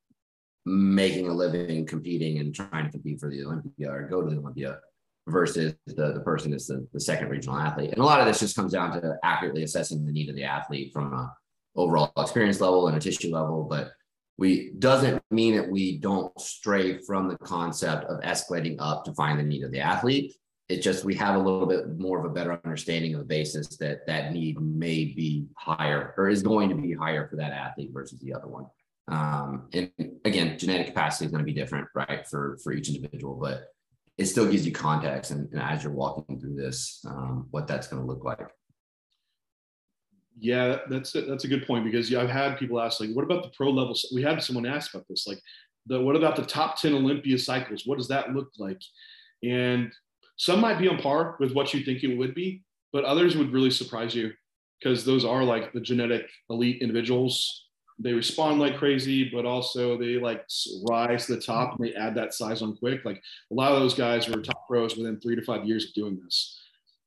making 0.66 1.28
a 1.28 1.34
living 1.34 1.86
competing 1.86 2.40
and 2.40 2.54
trying 2.54 2.86
to 2.86 2.92
compete 2.92 3.20
for 3.20 3.30
the 3.30 3.44
Olympia 3.44 3.92
or 3.92 4.08
go 4.08 4.22
to 4.22 4.30
the 4.30 4.40
Olympia 4.40 4.80
versus 5.28 5.74
the, 5.88 6.14
the 6.14 6.22
person 6.22 6.54
is 6.54 6.68
the, 6.68 6.88
the 6.94 7.00
second 7.00 7.30
regional 7.30 7.58
athlete. 7.58 7.92
And 7.92 8.00
a 8.00 8.06
lot 8.06 8.20
of 8.20 8.28
this 8.28 8.40
just 8.40 8.56
comes 8.56 8.74
down 8.74 9.00
to 9.02 9.18
accurately 9.24 9.64
assessing 9.64 10.06
the 10.06 10.12
need 10.12 10.30
of 10.30 10.36
the 10.36 10.44
athlete 10.44 10.92
from 10.94 11.14
a 11.14 11.34
overall 11.76 12.12
experience 12.18 12.60
level 12.60 12.88
and 12.88 12.98
a 12.98 13.00
tissue 13.00 13.34
level. 13.34 13.64
But 13.64 13.92
we 14.38 14.72
doesn't 14.80 15.22
mean 15.30 15.56
that 15.56 15.70
we 15.70 15.98
don't 15.98 16.38
stray 16.40 16.98
from 17.00 17.28
the 17.28 17.38
concept 17.38 18.06
of 18.06 18.22
escalating 18.22 18.76
up 18.80 19.06
to 19.06 19.14
find 19.14 19.40
the 19.40 19.44
need 19.44 19.64
of 19.64 19.72
the 19.72 19.80
athlete. 19.80 20.36
It's 20.70 20.84
just 20.84 21.04
we 21.04 21.16
have 21.16 21.36
a 21.36 21.40
little 21.40 21.66
bit 21.66 22.00
more 22.00 22.20
of 22.20 22.26
a 22.26 22.34
better 22.34 22.60
understanding 22.64 23.14
of 23.14 23.20
the 23.20 23.26
basis 23.26 23.78
that 23.78 24.08
that 24.08 24.32
need 24.32 24.60
may 24.60 25.06
be 25.06 25.46
higher 25.58 26.14
or 26.18 26.30
is 26.30 26.42
going 26.42 26.70
to 26.70 26.76
be 26.76 26.94
higher 26.94 27.28
for 27.28 27.36
that 27.36 27.52
athlete 27.52 27.92
versus 27.94 28.20
the 28.20 28.34
other 28.34 28.48
one. 28.48 28.66
Um, 29.12 29.68
and 29.74 29.92
again, 30.26 30.58
genetic 30.58 30.88
capacity 30.88 31.26
is 31.26 31.32
going 31.32 31.46
to 31.46 31.52
be 31.52 31.58
different, 31.60 31.88
right, 31.94 32.28
for 32.28 32.58
for 32.64 32.74
each 32.74 32.90
individual. 32.90 33.36
But 33.36 33.68
it 34.22 34.28
still 34.28 34.50
gives 34.50 34.66
you 34.66 34.72
context 34.72 35.32
and, 35.32 35.52
and 35.52 35.62
as 35.62 35.84
you're 35.84 35.92
walking 35.92 36.40
through 36.40 36.56
this 36.56 37.04
um, 37.08 37.48
what 37.52 37.68
that's 37.68 37.88
going 37.88 38.02
to 38.02 38.08
look 38.08 38.24
like. 38.24 38.40
Yeah 40.40 40.80
that's 40.90 41.16
a, 41.16 41.22
that's 41.22 41.44
a 41.44 41.48
good 41.48 41.68
point 41.68 41.86
because 41.86 42.14
i've 42.16 42.30
had 42.30 42.58
people 42.58 42.82
ask 42.82 43.00
like 43.00 43.12
what 43.14 43.26
about 43.26 43.44
the 43.44 43.50
pro 43.50 43.70
level 43.70 43.96
we 44.14 44.24
had 44.24 44.42
someone 44.42 44.66
ask 44.66 44.94
about 44.94 45.08
this 45.08 45.28
like 45.28 45.40
the 45.86 46.00
what 46.00 46.16
about 46.16 46.36
the 46.36 46.46
top 46.46 46.80
10 46.80 46.94
olympia 46.94 47.38
cycles 47.38 47.84
what 47.86 47.98
does 47.98 48.08
that 48.08 48.34
look 48.34 48.50
like? 48.58 48.82
And 49.44 49.92
some 50.38 50.60
might 50.62 50.80
be 50.80 50.88
on 50.88 50.98
par 50.98 51.36
with 51.40 51.54
what 51.54 51.74
you 51.74 51.84
think 51.84 52.04
it 52.04 52.16
would 52.16 52.34
be 52.34 52.64
but 52.94 53.04
others 53.04 53.36
would 53.36 53.54
really 53.54 53.72
surprise 53.72 54.16
you 54.16 54.32
because 54.80 55.06
those 55.06 55.26
are 55.26 55.44
like 55.44 55.74
the 55.74 55.82
genetic 55.82 56.28
elite 56.50 56.82
individuals 56.82 57.70
they 58.04 58.14
respond 58.14 58.60
like 58.60 58.78
crazy, 58.78 59.30
but 59.30 59.46
also 59.46 59.98
they 59.98 60.18
like 60.18 60.46
rise 60.90 61.26
to 61.26 61.36
the 61.36 61.42
top 61.42 61.78
and 61.78 61.88
they 61.88 61.94
add 61.94 62.16
that 62.16 62.34
size 62.34 62.62
on 62.62 62.76
quick. 62.76 63.06
Like 63.06 63.22
a 63.52 63.54
lot 63.54 63.72
of 63.72 63.80
those 63.80 63.94
guys 63.94 64.28
were 64.28 64.42
top 64.42 64.68
pros 64.68 64.96
within 64.98 65.20
three 65.20 65.36
to 65.36 65.42
five 65.42 65.66
years 65.66 65.86
of 65.86 65.94
doing 65.94 66.20
this. 66.24 66.60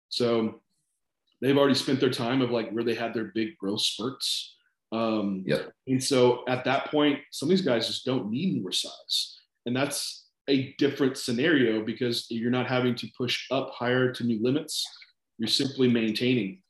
So 0.08 0.60
they've 1.40 1.56
already 1.56 1.74
spent 1.74 2.00
their 2.00 2.10
time 2.10 2.42
of 2.42 2.50
like 2.50 2.70
where 2.70 2.84
they 2.84 2.94
had 2.94 3.14
their 3.14 3.32
big 3.34 3.56
growth 3.58 3.80
spurts. 3.80 4.56
Um, 4.92 5.42
Yep. 5.46 5.72
And 5.88 6.02
so 6.02 6.44
at 6.46 6.64
that 6.64 6.90
point, 6.90 7.18
some 7.30 7.46
of 7.46 7.50
these 7.50 7.66
guys 7.66 7.86
just 7.86 8.04
don't 8.04 8.30
need 8.30 8.62
more 8.62 8.72
size. 8.72 9.38
And 9.66 9.74
that's 9.74 10.26
a 10.48 10.74
different 10.78 11.16
scenario 11.16 11.82
because 11.84 12.26
you're 12.30 12.50
not 12.50 12.66
having 12.66 12.94
to 12.96 13.08
push 13.16 13.46
up 13.50 13.70
higher 13.72 14.12
to 14.12 14.24
new 14.24 14.42
limits. 14.42 14.86
You're 15.38 15.48
simply 15.48 15.88
maintaining, 15.88 16.62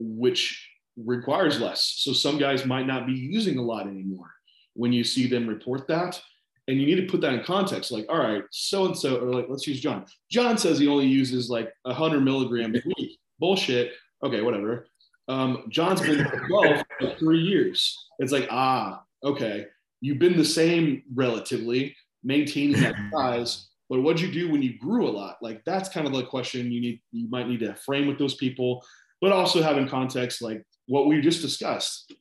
which 0.00 0.71
requires 0.96 1.60
less. 1.60 1.94
So 1.98 2.12
some 2.12 2.38
guys 2.38 2.66
might 2.66 2.86
not 2.86 3.06
be 3.06 3.12
using 3.12 3.58
a 3.58 3.62
lot 3.62 3.86
anymore 3.86 4.30
when 4.74 4.92
you 4.92 5.04
see 5.04 5.26
them 5.26 5.46
report 5.46 5.86
that. 5.88 6.20
And 6.68 6.80
you 6.80 6.86
need 6.86 7.04
to 7.04 7.10
put 7.10 7.20
that 7.22 7.34
in 7.34 7.42
context. 7.42 7.90
Like, 7.90 8.06
all 8.08 8.18
right, 8.18 8.44
so 8.50 8.86
and 8.86 8.96
so, 8.96 9.16
or 9.16 9.34
like, 9.34 9.46
let's 9.48 9.66
use 9.66 9.80
John. 9.80 10.06
John 10.30 10.56
says 10.56 10.78
he 10.78 10.86
only 10.86 11.06
uses 11.06 11.50
like 11.50 11.72
100 11.82 12.20
milligrams 12.20 12.78
a 12.78 12.82
week. 12.96 13.18
Bullshit. 13.40 13.92
Okay, 14.22 14.42
whatever. 14.42 14.86
Um, 15.28 15.64
John's 15.68 16.00
been 16.00 16.24
12 16.48 16.84
for 17.00 17.14
three 17.18 17.40
years. 17.40 18.08
It's 18.20 18.32
like, 18.32 18.46
ah, 18.50 19.02
okay. 19.24 19.66
You've 20.00 20.18
been 20.18 20.36
the 20.36 20.44
same 20.44 21.02
relatively, 21.14 21.96
maintaining 22.22 22.80
that 22.80 22.94
size. 23.12 23.68
But 23.88 24.02
what'd 24.02 24.20
you 24.20 24.32
do 24.32 24.50
when 24.50 24.62
you 24.62 24.78
grew 24.78 25.08
a 25.08 25.10
lot? 25.10 25.36
Like 25.42 25.62
that's 25.64 25.88
kind 25.88 26.06
of 26.06 26.12
the 26.12 26.24
question 26.24 26.72
you 26.72 26.80
need 26.80 27.00
you 27.12 27.28
might 27.28 27.48
need 27.48 27.60
to 27.60 27.74
frame 27.74 28.06
with 28.06 28.18
those 28.18 28.34
people, 28.36 28.84
but 29.20 29.32
also 29.32 29.62
have 29.62 29.76
in 29.76 29.88
context 29.88 30.40
like 30.40 30.64
what 30.92 31.06
we 31.06 31.22
just 31.22 31.40
discussed. 31.40 32.12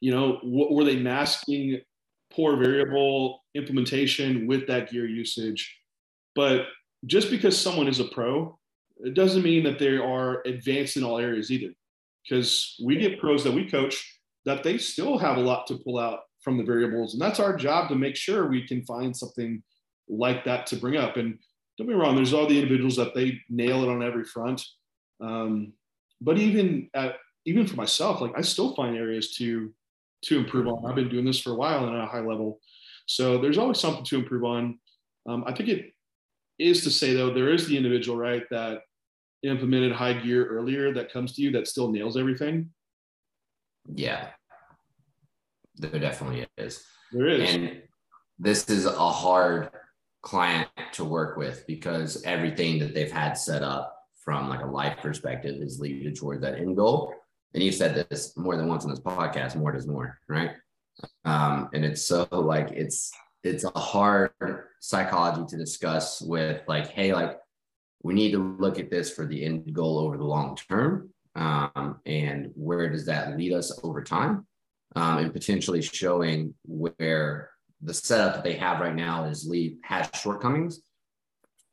You 0.00 0.10
know, 0.10 0.40
what 0.42 0.72
were 0.72 0.82
they 0.82 0.96
masking 0.96 1.80
poor 2.34 2.56
variable 2.56 3.44
implementation 3.54 4.48
with 4.48 4.66
that 4.66 4.90
gear 4.90 5.06
usage? 5.06 5.78
But 6.34 6.66
just 7.06 7.30
because 7.30 7.56
someone 7.56 7.86
is 7.86 8.00
a 8.00 8.06
pro, 8.06 8.58
it 9.04 9.14
doesn't 9.14 9.44
mean 9.44 9.62
that 9.62 9.78
they 9.78 9.96
are 9.98 10.42
advanced 10.46 10.96
in 10.96 11.04
all 11.04 11.18
areas 11.18 11.52
either. 11.52 11.72
Because 12.24 12.74
we 12.84 12.96
get 12.96 13.20
pros 13.20 13.44
that 13.44 13.54
we 13.54 13.70
coach 13.70 14.18
that 14.46 14.64
they 14.64 14.76
still 14.76 15.16
have 15.16 15.36
a 15.36 15.46
lot 15.50 15.68
to 15.68 15.78
pull 15.78 15.96
out 15.96 16.22
from 16.42 16.58
the 16.58 16.64
variables. 16.64 17.12
And 17.12 17.22
that's 17.22 17.38
our 17.38 17.56
job 17.56 17.88
to 17.90 17.94
make 17.94 18.16
sure 18.16 18.48
we 18.48 18.66
can 18.66 18.84
find 18.84 19.16
something 19.16 19.62
like 20.08 20.44
that 20.44 20.66
to 20.68 20.76
bring 20.76 20.96
up. 20.96 21.18
And 21.18 21.38
don't 21.78 21.86
be 21.86 21.94
wrong, 21.94 22.16
there's 22.16 22.34
all 22.34 22.48
the 22.48 22.58
individuals 22.58 22.96
that 22.96 23.14
they 23.14 23.38
nail 23.48 23.84
it 23.84 23.88
on 23.88 24.02
every 24.02 24.24
front. 24.24 24.60
Um, 25.20 25.74
but 26.20 26.36
even 26.36 26.90
at, 26.94 27.14
even 27.50 27.66
for 27.66 27.74
myself, 27.74 28.20
like 28.20 28.32
I 28.36 28.42
still 28.42 28.74
find 28.74 28.96
areas 28.96 29.34
to 29.36 29.72
to 30.22 30.38
improve 30.38 30.68
on. 30.68 30.86
I've 30.86 30.94
been 30.94 31.08
doing 31.08 31.24
this 31.24 31.40
for 31.40 31.50
a 31.50 31.56
while 31.56 31.86
and 31.86 31.96
at 31.96 32.04
a 32.04 32.06
high 32.06 32.20
level. 32.20 32.60
So 33.06 33.38
there's 33.38 33.58
always 33.58 33.80
something 33.80 34.04
to 34.04 34.18
improve 34.18 34.44
on. 34.44 34.78
Um, 35.26 35.44
I 35.46 35.52
think 35.52 35.68
it 35.68 35.92
is 36.58 36.84
to 36.84 36.90
say 36.90 37.14
though, 37.14 37.32
there 37.32 37.52
is 37.52 37.66
the 37.66 37.76
individual, 37.76 38.16
right, 38.16 38.44
that 38.50 38.82
implemented 39.42 39.92
high 39.92 40.12
gear 40.12 40.46
earlier 40.46 40.92
that 40.92 41.12
comes 41.12 41.32
to 41.34 41.42
you 41.42 41.50
that 41.52 41.66
still 41.66 41.90
nails 41.90 42.16
everything. 42.16 42.70
Yeah. 43.92 44.28
There 45.76 45.98
definitely 45.98 46.46
is. 46.58 46.84
There 47.12 47.28
is. 47.28 47.54
And 47.54 47.82
this 48.38 48.68
is 48.68 48.84
a 48.84 48.92
hard 48.92 49.70
client 50.22 50.68
to 50.92 51.04
work 51.04 51.38
with 51.38 51.64
because 51.66 52.22
everything 52.24 52.78
that 52.80 52.94
they've 52.94 53.10
had 53.10 53.32
set 53.32 53.62
up 53.62 53.96
from 54.22 54.50
like 54.50 54.60
a 54.60 54.66
life 54.66 54.98
perspective 55.00 55.56
is 55.62 55.80
leading 55.80 56.14
toward 56.14 56.42
that 56.42 56.56
end 56.58 56.76
goal. 56.76 57.14
And 57.54 57.62
you've 57.62 57.74
said 57.74 58.06
this 58.08 58.36
more 58.36 58.56
than 58.56 58.68
once 58.68 58.84
on 58.84 58.90
this 58.90 59.00
podcast, 59.00 59.56
more 59.56 59.72
does 59.72 59.86
more, 59.86 60.18
right? 60.28 60.52
Um, 61.24 61.68
and 61.72 61.84
it's 61.84 62.02
so 62.02 62.28
like 62.30 62.70
it's 62.70 63.10
it's 63.42 63.64
a 63.64 63.78
hard 63.78 64.30
psychology 64.80 65.42
to 65.48 65.56
discuss 65.56 66.20
with 66.20 66.62
like, 66.68 66.88
hey, 66.88 67.14
like 67.14 67.38
we 68.02 68.14
need 68.14 68.32
to 68.32 68.56
look 68.58 68.78
at 68.78 68.90
this 68.90 69.10
for 69.10 69.26
the 69.26 69.44
end 69.44 69.72
goal 69.72 69.98
over 69.98 70.16
the 70.16 70.24
long 70.24 70.56
term. 70.56 71.10
Um, 71.34 72.00
and 72.06 72.50
where 72.54 72.88
does 72.90 73.06
that 73.06 73.36
lead 73.36 73.52
us 73.52 73.78
over 73.82 74.02
time? 74.02 74.46
Um, 74.96 75.18
and 75.18 75.32
potentially 75.32 75.82
showing 75.82 76.54
where 76.64 77.50
the 77.82 77.94
setup 77.94 78.34
that 78.34 78.44
they 78.44 78.54
have 78.54 78.80
right 78.80 78.94
now 78.94 79.24
is 79.24 79.46
lead 79.46 79.78
has 79.84 80.10
shortcomings 80.14 80.80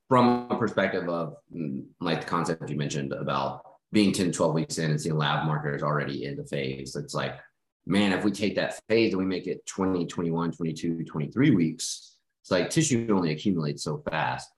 from 0.08 0.48
a 0.50 0.58
perspective 0.58 1.10
of 1.10 1.36
mm, 1.54 1.84
like 2.00 2.22
the 2.22 2.28
concept 2.28 2.70
you 2.70 2.78
mentioned 2.78 3.12
about 3.14 3.67
being 3.92 4.12
10 4.12 4.32
12 4.32 4.54
weeks 4.54 4.78
in 4.78 4.92
and 4.92 5.00
seeing 5.00 5.18
lab 5.18 5.46
markers 5.46 5.84
already 5.84 6.26
in 6.26 6.36
the 6.36 6.46
phase 6.46 6.96
it's 6.96 7.14
like 7.14 7.40
man 7.86 8.12
if 8.12 8.24
we 8.24 8.32
take 8.32 8.56
that 8.56 8.80
phase 8.90 9.14
and 9.14 9.20
we 9.20 9.26
make 9.26 9.48
it 9.48 9.66
20 9.66 10.06
21 10.06 10.52
22 10.52 11.04
23 11.04 11.52
weeks 11.52 12.16
it's 12.42 12.52
like 12.52 12.70
tissue 12.70 13.08
only 13.12 13.32
accumulates 13.32 13.84
so 13.84 14.04
fast 14.10 14.50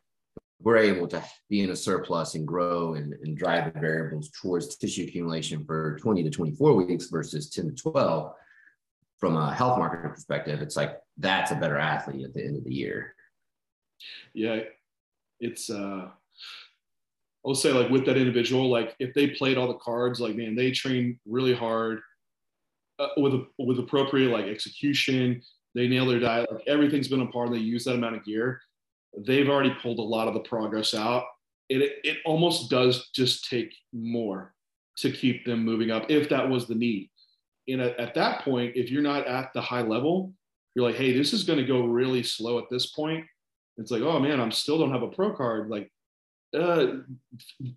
we're 0.62 0.78
able 0.78 1.08
to 1.08 1.24
be 1.50 1.62
in 1.62 1.70
a 1.70 1.76
surplus 1.76 2.36
and 2.36 2.46
grow 2.46 2.96
and, 2.96 3.14
and 3.14 3.38
drive 3.38 3.74
the 3.74 3.80
variables 3.80 4.30
towards 4.32 4.76
tissue 4.76 5.04
accumulation 5.04 5.64
for 5.64 5.98
20 6.00 6.24
to 6.24 6.30
24 6.30 6.74
weeks 6.74 7.06
versus 7.08 7.50
10 7.50 7.68
to 7.68 7.76
12 7.76 8.34
from 9.20 9.36
a 9.36 9.54
health 9.54 9.78
market 9.78 10.08
perspective, 10.10 10.62
it's 10.62 10.78
like 10.78 10.98
that's 11.18 11.52
a 11.52 11.56
better 11.56 11.78
athlete 11.78 12.24
at 12.24 12.34
the 12.34 12.44
end 12.44 12.56
of 12.58 12.64
the 12.64 12.74
year. 12.74 13.16
Yeah, 14.34 14.62
it's 15.40 15.70
uh 15.70 16.08
I'll 17.46 17.56
say 17.56 17.72
like 17.72 17.90
with 17.90 18.06
that 18.06 18.18
individual, 18.18 18.70
like 18.70 18.96
if 19.00 19.14
they 19.14 19.28
played 19.28 19.58
all 19.58 19.68
the 19.68 19.76
cards, 19.76 20.20
like 20.20 20.36
man, 20.36 20.56
they 20.56 20.72
train 20.72 21.20
really 21.26 21.54
hard 21.54 22.02
uh, 23.00 23.08
with 23.18 23.34
with 23.58 23.80
appropriate 23.80 24.30
like 24.30 24.46
execution. 24.46 25.42
They 25.76 25.88
nail 25.88 26.06
their 26.06 26.20
diet. 26.20 26.52
Like 26.52 26.68
everything's 26.68 27.08
been 27.08 27.22
a 27.22 27.28
part. 27.28 27.52
They 27.52 27.58
use 27.58 27.86
that 27.86 27.96
amount 27.96 28.16
of 28.16 28.26
gear. 28.26 28.60
They've 29.26 29.50
already 29.50 29.76
pulled 29.82 30.00
a 30.00 30.04
lot 30.04 30.28
of 30.28 30.34
the 30.34 30.42
progress 30.42 30.94
out. 30.94 31.26
It 31.70 32.00
it 32.04 32.18
almost 32.26 32.70
does 32.70 33.10
just 33.14 33.50
take 33.50 33.74
more 33.94 34.54
to 34.98 35.12
keep 35.12 35.46
them 35.46 35.64
moving 35.64 35.92
up 35.92 36.10
if 36.10 36.28
that 36.30 36.50
was 36.50 36.68
the 36.68 36.76
need 36.76 37.10
and 37.72 37.82
at, 37.82 38.00
at 38.00 38.16
that 38.16 38.42
point, 38.44 38.74
if 38.76 38.90
you're 38.90 39.02
not 39.02 39.28
at 39.28 39.54
the 39.54 39.62
high 39.62 39.82
level, 39.82 40.34
you're 40.76 40.86
like, 40.86 40.96
hey, 40.96 41.16
this 41.16 41.34
is 41.34 41.44
going 41.44 41.60
to 41.60 41.66
go 41.66 41.86
really 41.86 42.24
slow 42.24 42.58
at 42.58 42.70
this 42.70 42.88
point. 42.88 43.26
It's 43.78 43.92
like, 43.92 44.02
oh 44.02 44.20
man, 44.20 44.42
I'm 44.42 44.52
still 44.52 44.78
don't 44.78 44.92
have 44.92 45.04
a 45.04 45.08
pro 45.08 45.34
card. 45.34 45.70
Like, 45.70 45.92
uh, 46.58 46.88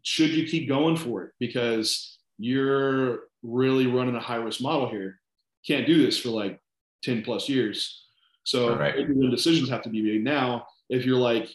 should 0.03 0.31
you 0.31 0.47
keep 0.47 0.69
going 0.69 0.97
for 0.97 1.25
it 1.25 1.31
because 1.39 2.19
you're 2.39 3.21
really 3.43 3.87
running 3.87 4.17
a 4.17 4.21
high 4.21 4.37
risk 4.37 4.61
model 4.61 4.89
here? 4.89 5.21
Can't 5.67 5.87
do 5.87 6.05
this 6.05 6.19
for 6.19 6.31
like 6.31 6.61
10 7.05 7.23
plus 7.23 7.49
years. 7.49 8.07
So 8.45 8.77
right. 8.77 8.97
the 8.97 9.31
decisions 9.31 9.69
have 9.69 9.83
to 9.83 9.89
be 9.89 10.03
made 10.03 10.25
now. 10.25 10.67
If 10.89 11.07
you're 11.07 11.19
like, 11.19 11.49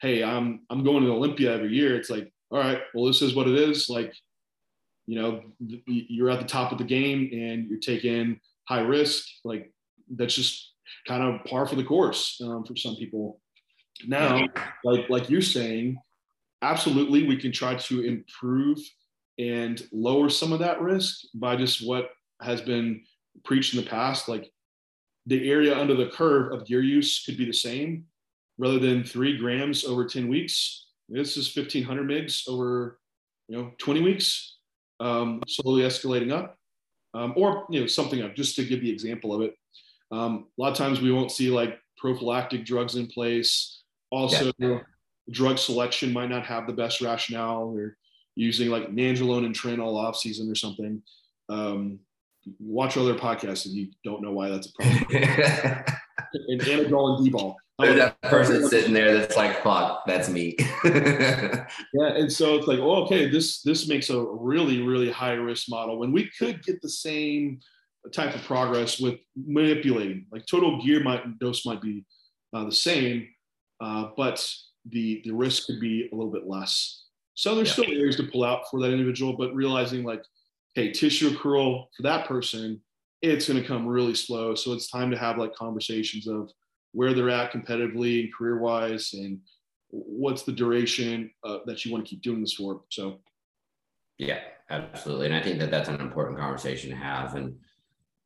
hey, 0.00 0.24
I'm 0.24 0.60
I'm 0.70 0.82
going 0.84 1.04
to 1.04 1.10
Olympia 1.10 1.52
every 1.52 1.74
year, 1.74 1.96
it's 1.96 2.10
like, 2.10 2.32
all 2.50 2.58
right, 2.58 2.80
well, 2.94 3.06
this 3.06 3.22
is 3.22 3.34
what 3.34 3.46
it 3.46 3.54
is. 3.54 3.90
Like, 3.90 4.14
you 5.10 5.16
know 5.16 5.42
you're 5.86 6.30
at 6.30 6.38
the 6.38 6.46
top 6.46 6.70
of 6.70 6.78
the 6.78 6.84
game 6.84 7.28
and 7.32 7.68
you're 7.68 7.80
taking 7.80 8.38
high 8.68 8.80
risk 8.80 9.26
like 9.44 9.72
that's 10.16 10.36
just 10.36 10.72
kind 11.06 11.22
of 11.22 11.44
par 11.46 11.66
for 11.66 11.74
the 11.74 11.82
course 11.82 12.40
um, 12.44 12.64
for 12.64 12.76
some 12.76 12.94
people 12.94 13.40
now 14.06 14.46
like 14.84 15.10
like 15.10 15.28
you're 15.28 15.42
saying 15.42 15.98
absolutely 16.62 17.26
we 17.26 17.36
can 17.36 17.52
try 17.52 17.74
to 17.74 18.02
improve 18.02 18.78
and 19.38 19.82
lower 19.92 20.28
some 20.28 20.52
of 20.52 20.58
that 20.58 20.80
risk 20.80 21.20
by 21.34 21.56
just 21.56 21.86
what 21.86 22.10
has 22.42 22.60
been 22.60 23.02
preached 23.44 23.74
in 23.74 23.82
the 23.82 23.90
past 23.90 24.28
like 24.28 24.50
the 25.26 25.50
area 25.50 25.78
under 25.78 25.94
the 25.94 26.08
curve 26.08 26.52
of 26.52 26.66
gear 26.66 26.82
use 26.82 27.24
could 27.24 27.36
be 27.36 27.44
the 27.44 27.52
same 27.52 28.04
rather 28.58 28.78
than 28.78 29.04
three 29.04 29.36
grams 29.38 29.84
over 29.84 30.04
10 30.04 30.28
weeks 30.28 30.86
this 31.08 31.36
is 31.36 31.54
1500 31.54 32.08
mgs 32.08 32.48
over 32.48 32.98
you 33.48 33.56
know 33.56 33.70
20 33.78 34.02
weeks 34.02 34.58
um, 35.00 35.42
slowly 35.48 35.82
escalating 35.82 36.32
up, 36.32 36.56
um, 37.14 37.32
or 37.36 37.66
you 37.70 37.80
know 37.80 37.86
something 37.86 38.22
up. 38.22 38.36
Just 38.36 38.54
to 38.56 38.64
give 38.64 38.80
the 38.80 38.90
example 38.90 39.34
of 39.34 39.40
it, 39.40 39.54
um, 40.12 40.46
a 40.58 40.62
lot 40.62 40.70
of 40.70 40.78
times 40.78 41.00
we 41.00 41.10
won't 41.10 41.32
see 41.32 41.50
like 41.50 41.78
prophylactic 41.96 42.64
drugs 42.64 42.94
in 42.94 43.06
place. 43.06 43.82
Also, 44.10 44.52
yeah. 44.58 44.80
Drug 45.30 45.58
selection 45.58 46.12
might 46.12 46.30
not 46.30 46.44
have 46.44 46.66
the 46.66 46.72
best 46.72 47.00
rationale. 47.00 47.74
Or 47.74 47.96
using 48.40 48.70
like 48.70 48.90
nandrolone 48.90 49.44
and 49.44 49.54
tren 49.54 49.80
off 49.96 50.16
season 50.16 50.50
or 50.50 50.54
something. 50.54 51.02
Um, 51.48 52.00
watch 52.58 52.96
other 52.96 53.14
podcasts 53.14 53.66
and 53.66 53.74
you 53.74 53.88
don't 54.04 54.22
know 54.22 54.32
why 54.32 54.48
that's 54.48 54.68
a 54.68 54.72
problem. 54.72 55.06
and 56.48 56.60
Anadrol 56.60 57.18
and. 57.18 57.56
There's 57.78 57.96
that 57.96 58.20
person 58.22 58.68
sitting 58.68 58.92
there 58.92 59.16
that's 59.16 59.36
like, 59.36 59.62
fuck, 59.62 60.02
that's 60.06 60.28
me. 60.28 60.54
yeah, 60.84 61.64
and 61.94 62.30
so 62.30 62.56
it's 62.56 62.66
like, 62.66 62.78
oh, 62.78 63.04
okay, 63.04 63.30
this 63.30 63.62
this 63.62 63.88
makes 63.88 64.10
a 64.10 64.20
really 64.22 64.82
really 64.82 65.10
high 65.10 65.32
risk 65.32 65.70
model 65.70 65.98
when 65.98 66.12
we 66.12 66.30
could 66.38 66.62
get 66.62 66.82
the 66.82 66.90
same 66.90 67.58
type 68.12 68.34
of 68.34 68.42
progress 68.42 69.00
with 69.00 69.14
manipulating. 69.34 70.26
Like 70.30 70.44
total 70.44 70.82
gear 70.84 71.02
might 71.02 71.38
dose 71.38 71.64
might 71.64 71.80
be 71.80 72.04
uh, 72.52 72.64
the 72.64 72.72
same, 72.72 73.26
uh, 73.80 74.08
but 74.14 74.46
the 74.86 75.20
the 75.24 75.32
risk 75.32 75.66
could 75.66 75.80
be 75.80 76.08
a 76.12 76.14
little 76.14 76.32
bit 76.32 76.46
less. 76.46 77.04
So 77.34 77.54
there's 77.54 77.68
yeah. 77.68 77.84
still 77.84 77.96
areas 77.96 78.16
to 78.16 78.24
pull 78.24 78.44
out 78.44 78.62
for 78.70 78.80
that 78.80 78.92
individual, 78.92 79.34
but 79.34 79.54
realizing 79.54 80.04
like, 80.04 80.22
hey, 80.74 80.92
tissue 80.92 81.30
accrual 81.30 81.86
for 81.96 82.02
that 82.02 82.26
person, 82.26 82.80
it's 83.22 83.48
going 83.48 83.60
to 83.60 83.66
come 83.66 83.86
really 83.86 84.14
slow. 84.14 84.54
So 84.54 84.72
it's 84.72 84.90
time 84.90 85.10
to 85.10 85.18
have 85.18 85.38
like 85.38 85.54
conversations 85.54 86.26
of 86.26 86.50
where 86.92 87.14
they're 87.14 87.30
at 87.30 87.52
competitively 87.52 88.24
and 88.24 88.34
career 88.34 88.58
wise 88.58 89.12
and 89.14 89.40
what's 89.90 90.42
the 90.42 90.52
duration 90.52 91.30
uh, 91.44 91.58
that 91.66 91.84
you 91.84 91.92
want 91.92 92.04
to 92.04 92.08
keep 92.08 92.22
doing 92.22 92.40
this 92.40 92.54
for 92.54 92.82
so 92.90 93.18
yeah 94.18 94.38
absolutely 94.70 95.26
and 95.26 95.34
i 95.34 95.42
think 95.42 95.58
that 95.58 95.70
that's 95.70 95.88
an 95.88 96.00
important 96.00 96.38
conversation 96.38 96.90
to 96.90 96.96
have 96.96 97.34
and 97.34 97.54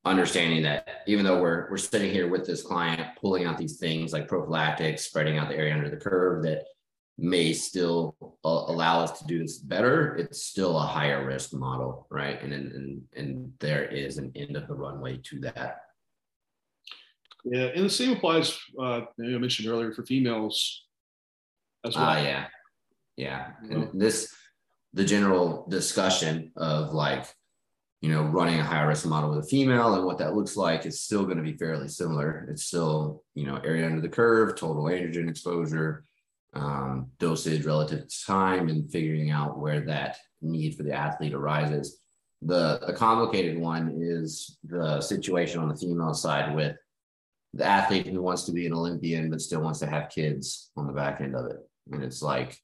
understanding 0.04 0.62
that 0.62 1.02
even 1.06 1.24
though 1.24 1.40
we're 1.40 1.68
we're 1.70 1.76
sitting 1.76 2.10
here 2.10 2.28
with 2.28 2.46
this 2.46 2.62
client 2.62 3.00
pulling 3.20 3.44
out 3.44 3.56
these 3.56 3.78
things 3.78 4.12
like 4.12 4.28
prophylactics 4.28 5.04
spreading 5.04 5.38
out 5.38 5.48
the 5.48 5.56
area 5.56 5.74
under 5.74 5.88
the 5.88 5.96
curve 5.96 6.42
that 6.42 6.64
may 7.16 7.52
still 7.52 8.16
uh, 8.44 8.64
allow 8.66 9.00
us 9.00 9.18
to 9.18 9.26
do 9.26 9.38
this 9.38 9.58
better 9.58 10.16
it's 10.16 10.42
still 10.42 10.76
a 10.78 10.86
higher 10.86 11.24
risk 11.24 11.54
model 11.54 12.06
right? 12.10 12.42
And 12.42 12.52
and 12.52 13.02
and 13.16 13.52
there 13.60 13.84
is 13.84 14.18
an 14.18 14.32
end 14.34 14.56
of 14.56 14.68
the 14.68 14.74
runway 14.74 15.18
to 15.24 15.40
that. 15.40 15.80
Yeah 17.44 17.70
and 17.74 17.84
the 17.84 17.90
same 17.90 18.16
applies 18.16 18.58
uh 18.78 19.02
i 19.02 19.22
mentioned 19.22 19.68
earlier 19.68 19.92
for 19.92 20.04
females 20.04 20.84
as 21.84 21.96
well. 21.96 22.10
Uh, 22.10 22.22
yeah. 22.22 22.46
Yeah. 23.16 23.52
And 23.70 24.00
this 24.00 24.34
the 24.92 25.04
general 25.04 25.66
discussion 25.68 26.52
of 26.56 26.92
like 26.92 27.26
you 28.04 28.10
know, 28.10 28.24
running 28.24 28.60
a 28.60 28.62
high 28.62 28.82
risk 28.82 29.06
model 29.06 29.30
with 29.30 29.46
a 29.46 29.48
female 29.48 29.94
and 29.94 30.04
what 30.04 30.18
that 30.18 30.36
looks 30.36 30.58
like 30.58 30.84
is 30.84 31.00
still 31.00 31.24
going 31.24 31.38
to 31.38 31.42
be 31.42 31.56
fairly 31.56 31.88
similar. 31.88 32.46
It's 32.50 32.64
still, 32.64 33.22
you 33.34 33.46
know, 33.46 33.56
area 33.64 33.86
under 33.86 34.02
the 34.02 34.10
curve, 34.10 34.58
total 34.58 34.84
androgen 34.84 35.26
exposure, 35.26 36.04
um, 36.52 37.06
dosage 37.18 37.64
relative 37.64 38.06
to 38.06 38.24
time, 38.26 38.68
and 38.68 38.92
figuring 38.92 39.30
out 39.30 39.58
where 39.58 39.80
that 39.86 40.18
need 40.42 40.76
for 40.76 40.82
the 40.82 40.92
athlete 40.92 41.32
arises. 41.32 42.02
The, 42.42 42.78
the 42.86 42.92
complicated 42.92 43.58
one 43.58 43.96
is 43.98 44.58
the 44.64 45.00
situation 45.00 45.60
on 45.60 45.70
the 45.70 45.76
female 45.76 46.12
side 46.12 46.54
with 46.54 46.76
the 47.54 47.64
athlete 47.64 48.08
who 48.08 48.20
wants 48.20 48.42
to 48.42 48.52
be 48.52 48.66
an 48.66 48.74
Olympian 48.74 49.30
but 49.30 49.40
still 49.40 49.62
wants 49.62 49.78
to 49.78 49.86
have 49.86 50.10
kids 50.10 50.70
on 50.76 50.86
the 50.86 50.92
back 50.92 51.22
end 51.22 51.34
of 51.34 51.46
it. 51.46 51.56
And 51.90 52.04
it's 52.04 52.20
like, 52.20 52.58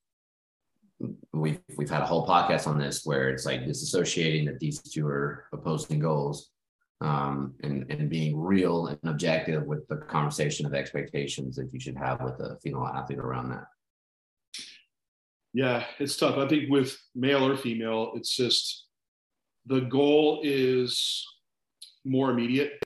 we've 1.32 1.60
we've 1.76 1.90
had 1.90 2.02
a 2.02 2.06
whole 2.06 2.26
podcast 2.26 2.66
on 2.66 2.78
this 2.78 3.04
where 3.04 3.30
it's 3.30 3.46
like 3.46 3.62
disassociating 3.62 4.46
that 4.46 4.58
these 4.58 4.80
two 4.80 5.06
are 5.06 5.46
opposing 5.52 5.98
goals 5.98 6.50
um, 7.00 7.54
and 7.62 7.90
and 7.90 8.10
being 8.10 8.38
real 8.38 8.88
and 8.88 8.98
objective 9.04 9.64
with 9.64 9.86
the 9.88 9.96
conversation 9.96 10.66
of 10.66 10.74
expectations 10.74 11.56
that 11.56 11.72
you 11.72 11.80
should 11.80 11.96
have 11.96 12.20
with 12.20 12.38
a 12.40 12.58
female 12.62 12.86
athlete 12.86 13.18
around 13.18 13.50
that. 13.50 13.64
Yeah, 15.52 15.84
it's 15.98 16.16
tough. 16.16 16.36
I 16.36 16.46
think 16.46 16.70
with 16.70 16.96
male 17.14 17.46
or 17.46 17.56
female, 17.56 18.12
it's 18.14 18.36
just 18.36 18.86
the 19.66 19.80
goal 19.80 20.40
is 20.44 21.26
more 22.04 22.30
immediate, 22.30 22.78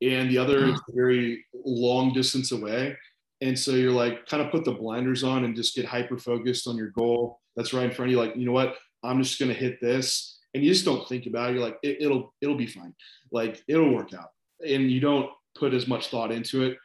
and 0.00 0.30
the 0.30 0.38
other 0.38 0.66
is 0.66 0.80
very 0.88 1.44
long 1.64 2.12
distance 2.12 2.52
away. 2.52 2.96
And 3.40 3.58
so 3.58 3.72
you're 3.72 3.92
like, 3.92 4.26
kind 4.26 4.42
of 4.42 4.52
put 4.52 4.64
the 4.64 4.72
blinders 4.72 5.24
on 5.24 5.44
and 5.44 5.56
just 5.56 5.74
get 5.74 5.84
hyper 5.84 6.16
focused 6.16 6.68
on 6.68 6.76
your 6.76 6.90
goal 6.90 7.41
that's 7.56 7.72
right 7.72 7.84
in 7.84 7.90
front 7.90 8.08
of 8.08 8.12
you. 8.12 8.18
Like, 8.18 8.36
you 8.36 8.46
know 8.46 8.52
what? 8.52 8.76
I'm 9.02 9.22
just 9.22 9.38
gonna 9.40 9.52
hit 9.52 9.80
this, 9.80 10.38
and 10.54 10.62
you 10.62 10.72
just 10.72 10.84
don't 10.84 11.08
think 11.08 11.26
about 11.26 11.50
it. 11.50 11.54
You're 11.54 11.64
like, 11.64 11.78
it, 11.82 11.98
it'll 12.00 12.34
it'll 12.40 12.56
be 12.56 12.66
fine. 12.66 12.94
Like 13.30 13.62
it'll 13.68 13.94
work 13.94 14.14
out, 14.14 14.30
and 14.66 14.90
you 14.90 15.00
don't 15.00 15.30
put 15.58 15.74
as 15.74 15.86
much 15.86 16.08
thought 16.08 16.32
into 16.32 16.62
it. 16.62 16.78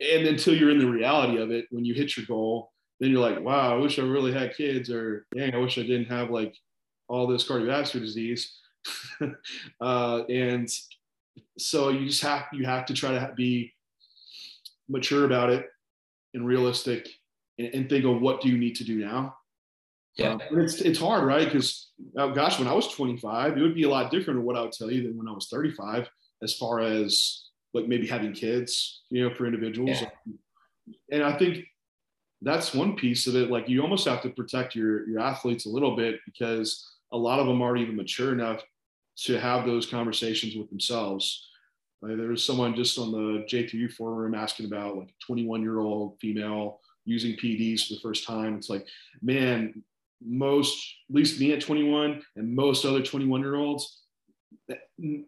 And 0.00 0.26
until 0.26 0.54
you're 0.54 0.70
in 0.70 0.78
the 0.78 0.90
reality 0.90 1.40
of 1.40 1.50
it, 1.50 1.66
when 1.70 1.84
you 1.84 1.94
hit 1.94 2.16
your 2.16 2.26
goal, 2.26 2.72
then 2.98 3.10
you're 3.10 3.20
like, 3.20 3.40
wow, 3.40 3.74
I 3.74 3.78
wish 3.78 3.98
I 3.98 4.02
really 4.02 4.32
had 4.32 4.56
kids, 4.56 4.90
or 4.90 5.26
dang, 5.36 5.54
I 5.54 5.58
wish 5.58 5.78
I 5.78 5.82
didn't 5.82 6.06
have 6.06 6.30
like 6.30 6.56
all 7.08 7.26
this 7.26 7.46
cardiovascular 7.46 8.00
disease. 8.00 8.58
uh, 9.80 10.22
and 10.28 10.68
so 11.58 11.88
you 11.90 12.06
just 12.06 12.22
have 12.22 12.44
you 12.52 12.64
have 12.64 12.86
to 12.86 12.94
try 12.94 13.12
to 13.12 13.32
be 13.36 13.72
mature 14.88 15.24
about 15.24 15.50
it 15.50 15.66
and 16.34 16.46
realistic 16.46 17.08
and, 17.58 17.68
and 17.74 17.88
think 17.88 18.04
of 18.04 18.20
what 18.20 18.40
do 18.40 18.48
you 18.48 18.58
need 18.58 18.74
to 18.76 18.84
do 18.84 18.96
now 18.96 19.34
yeah. 20.16 20.32
Um, 20.32 20.40
it's, 20.52 20.80
it's 20.80 20.98
hard, 20.98 21.24
right? 21.24 21.44
Because, 21.44 21.90
oh 22.16 22.32
gosh, 22.32 22.58
when 22.58 22.68
I 22.68 22.72
was 22.72 22.88
25, 22.88 23.56
it 23.56 23.60
would 23.60 23.74
be 23.74 23.82
a 23.82 23.88
lot 23.88 24.10
different 24.10 24.38
than 24.38 24.46
what 24.46 24.56
I 24.56 24.62
would 24.62 24.72
tell 24.72 24.90
you 24.90 25.02
than 25.02 25.16
when 25.16 25.28
I 25.28 25.32
was 25.32 25.48
35, 25.48 26.08
as 26.42 26.56
far 26.56 26.80
as 26.80 27.48
like 27.72 27.88
maybe 27.88 28.06
having 28.06 28.32
kids, 28.32 29.02
you 29.10 29.28
know, 29.28 29.34
for 29.34 29.46
individuals. 29.46 30.00
Yeah. 30.00 30.34
And 31.10 31.22
I 31.24 31.36
think 31.36 31.64
that's 32.42 32.74
one 32.74 32.94
piece 32.94 33.26
of 33.26 33.34
it. 33.34 33.50
Like 33.50 33.68
you 33.68 33.82
almost 33.82 34.06
have 34.06 34.22
to 34.22 34.30
protect 34.30 34.74
your, 34.74 35.08
your 35.08 35.20
athletes 35.20 35.66
a 35.66 35.70
little 35.70 35.96
bit 35.96 36.20
because 36.26 36.88
a 37.12 37.16
lot 37.16 37.40
of 37.40 37.46
them 37.46 37.62
aren't 37.62 37.80
even 37.80 37.96
mature 37.96 38.32
enough 38.32 38.62
to 39.16 39.40
have 39.40 39.66
those 39.66 39.86
conversations 39.86 40.56
with 40.56 40.68
themselves. 40.68 41.48
Like 42.02 42.16
there 42.16 42.28
was 42.28 42.44
someone 42.44 42.76
just 42.76 42.98
on 42.98 43.12
the 43.12 43.46
J3U 43.50 43.92
forum 43.92 44.34
asking 44.34 44.66
about 44.66 44.96
like 44.96 45.08
a 45.08 45.24
21 45.26 45.62
year 45.62 45.80
old 45.80 46.18
female 46.20 46.80
using 47.04 47.36
PDs 47.36 47.86
for 47.86 47.94
the 47.94 48.00
first 48.00 48.26
time. 48.26 48.56
It's 48.56 48.68
like, 48.68 48.86
man, 49.22 49.82
most, 50.24 50.94
at 51.10 51.16
least 51.16 51.40
me 51.40 51.52
at 51.52 51.60
21 51.60 52.22
and 52.36 52.54
most 52.54 52.84
other 52.84 53.02
21 53.02 53.40
year 53.40 53.56
olds 53.56 54.02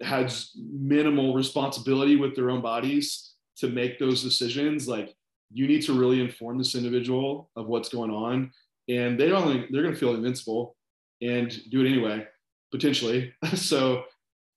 has 0.01 0.53
minimal 0.57 1.35
responsibility 1.35 2.17
with 2.17 2.35
their 2.35 2.51
own 2.51 2.63
bodies 2.63 3.35
to 3.57 3.69
make 3.69 3.99
those 3.99 4.23
decisions. 4.23 4.89
Like 4.89 5.15
you 5.53 5.67
need 5.67 5.83
to 5.83 5.99
really 5.99 6.21
inform 6.21 6.59
this 6.59 6.75
individual 6.75 7.51
of 7.57 7.67
what's 7.67 7.89
going 7.89 8.11
on 8.11 8.51
and 8.89 9.19
they 9.19 9.29
don't, 9.29 9.71
they're 9.73 9.83
going 9.83 9.95
to 9.95 10.01
feel 10.01 10.15
invincible 10.15 10.77
and 11.21 11.61
do 11.71 11.85
it 11.85 11.89
anyway, 11.89 12.27
potentially. 12.71 13.35
so 13.55 14.05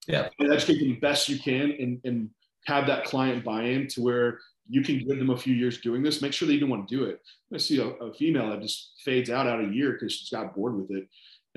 yeah, 0.08 0.30
educate 0.40 0.80
them 0.80 0.90
the 0.90 1.00
best 1.00 1.30
you 1.30 1.40
can 1.40 1.72
and, 1.72 2.02
and 2.04 2.30
have 2.66 2.88
that 2.88 3.06
client 3.06 3.44
buy-in 3.44 3.88
to 3.88 4.02
where 4.02 4.40
you 4.70 4.82
can 4.82 5.00
give 5.00 5.18
them 5.18 5.32
a 5.32 5.38
few 5.38 5.56
years 5.56 5.82
doing 5.82 6.04
this. 6.04 6.22
Make 6.22 6.32
sure 6.32 6.48
they 6.48 6.54
even 6.54 6.70
want 6.70 6.88
to 6.88 6.96
do 6.96 7.06
it. 7.06 7.20
I 7.54 7.58
see 7.58 7.80
a, 7.80 7.88
a 7.88 8.14
female 8.14 8.52
that 8.52 8.62
just 8.62 8.94
fades 9.04 9.30
out 9.30 9.48
out 9.48 9.64
a 9.64 9.74
year 9.74 9.94
because 9.94 10.14
she's 10.14 10.30
got 10.30 10.56
bored 10.56 10.76
with 10.78 10.92
it. 10.92 11.08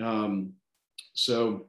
Um, 0.03 0.55
so, 1.13 1.67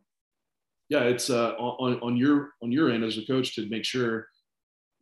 yeah, 0.89 1.01
it's 1.01 1.29
uh, 1.29 1.51
on 1.51 1.99
on 1.99 2.15
your 2.15 2.51
on 2.63 2.71
your 2.71 2.91
end 2.91 3.03
as 3.03 3.17
a 3.17 3.25
coach 3.25 3.55
to 3.55 3.69
make 3.69 3.83
sure 3.83 4.27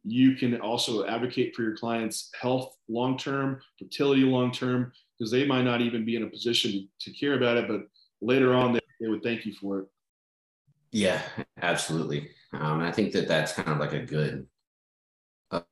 you 0.04 0.36
can 0.36 0.60
also 0.60 1.06
advocate 1.06 1.56
for 1.56 1.62
your 1.62 1.78
clients' 1.78 2.32
health 2.40 2.76
long 2.90 3.18
term, 3.18 3.62
fertility 3.78 4.24
long 4.24 4.52
term, 4.52 4.92
because 5.18 5.32
they 5.32 5.46
might 5.46 5.64
not 5.64 5.82
even 5.82 6.04
be 6.04 6.16
in 6.16 6.24
a 6.24 6.28
position 6.28 6.90
to 7.00 7.12
care 7.12 7.36
about 7.36 7.58
it, 7.58 7.68
but 7.68 7.82
later 8.20 8.56
on 8.56 8.74
they, 8.74 8.80
they 9.00 9.08
would 9.08 9.22
thank 9.22 9.46
you 9.46 9.54
for 9.54 9.80
it. 9.80 9.86
Yeah, 10.92 11.22
absolutely. 11.62 12.32
Um, 12.54 12.82
I 12.82 12.92
think 12.92 13.14
that 13.14 13.28
that's 13.28 13.54
kind 13.54 13.70
of 13.70 13.78
like 13.78 13.94
a 13.94 14.06
good 14.06 14.48
a, 15.52 15.64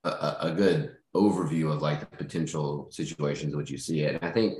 a, 0.41 0.53
good 0.55 0.95
overview 1.15 1.73
of 1.73 1.81
like 1.81 1.99
the 1.99 2.17
potential 2.17 2.89
situations 2.91 3.55
which 3.55 3.71
you 3.71 3.77
see 3.77 4.01
it. 4.01 4.15
And 4.15 4.25
I 4.25 4.31
think 4.31 4.59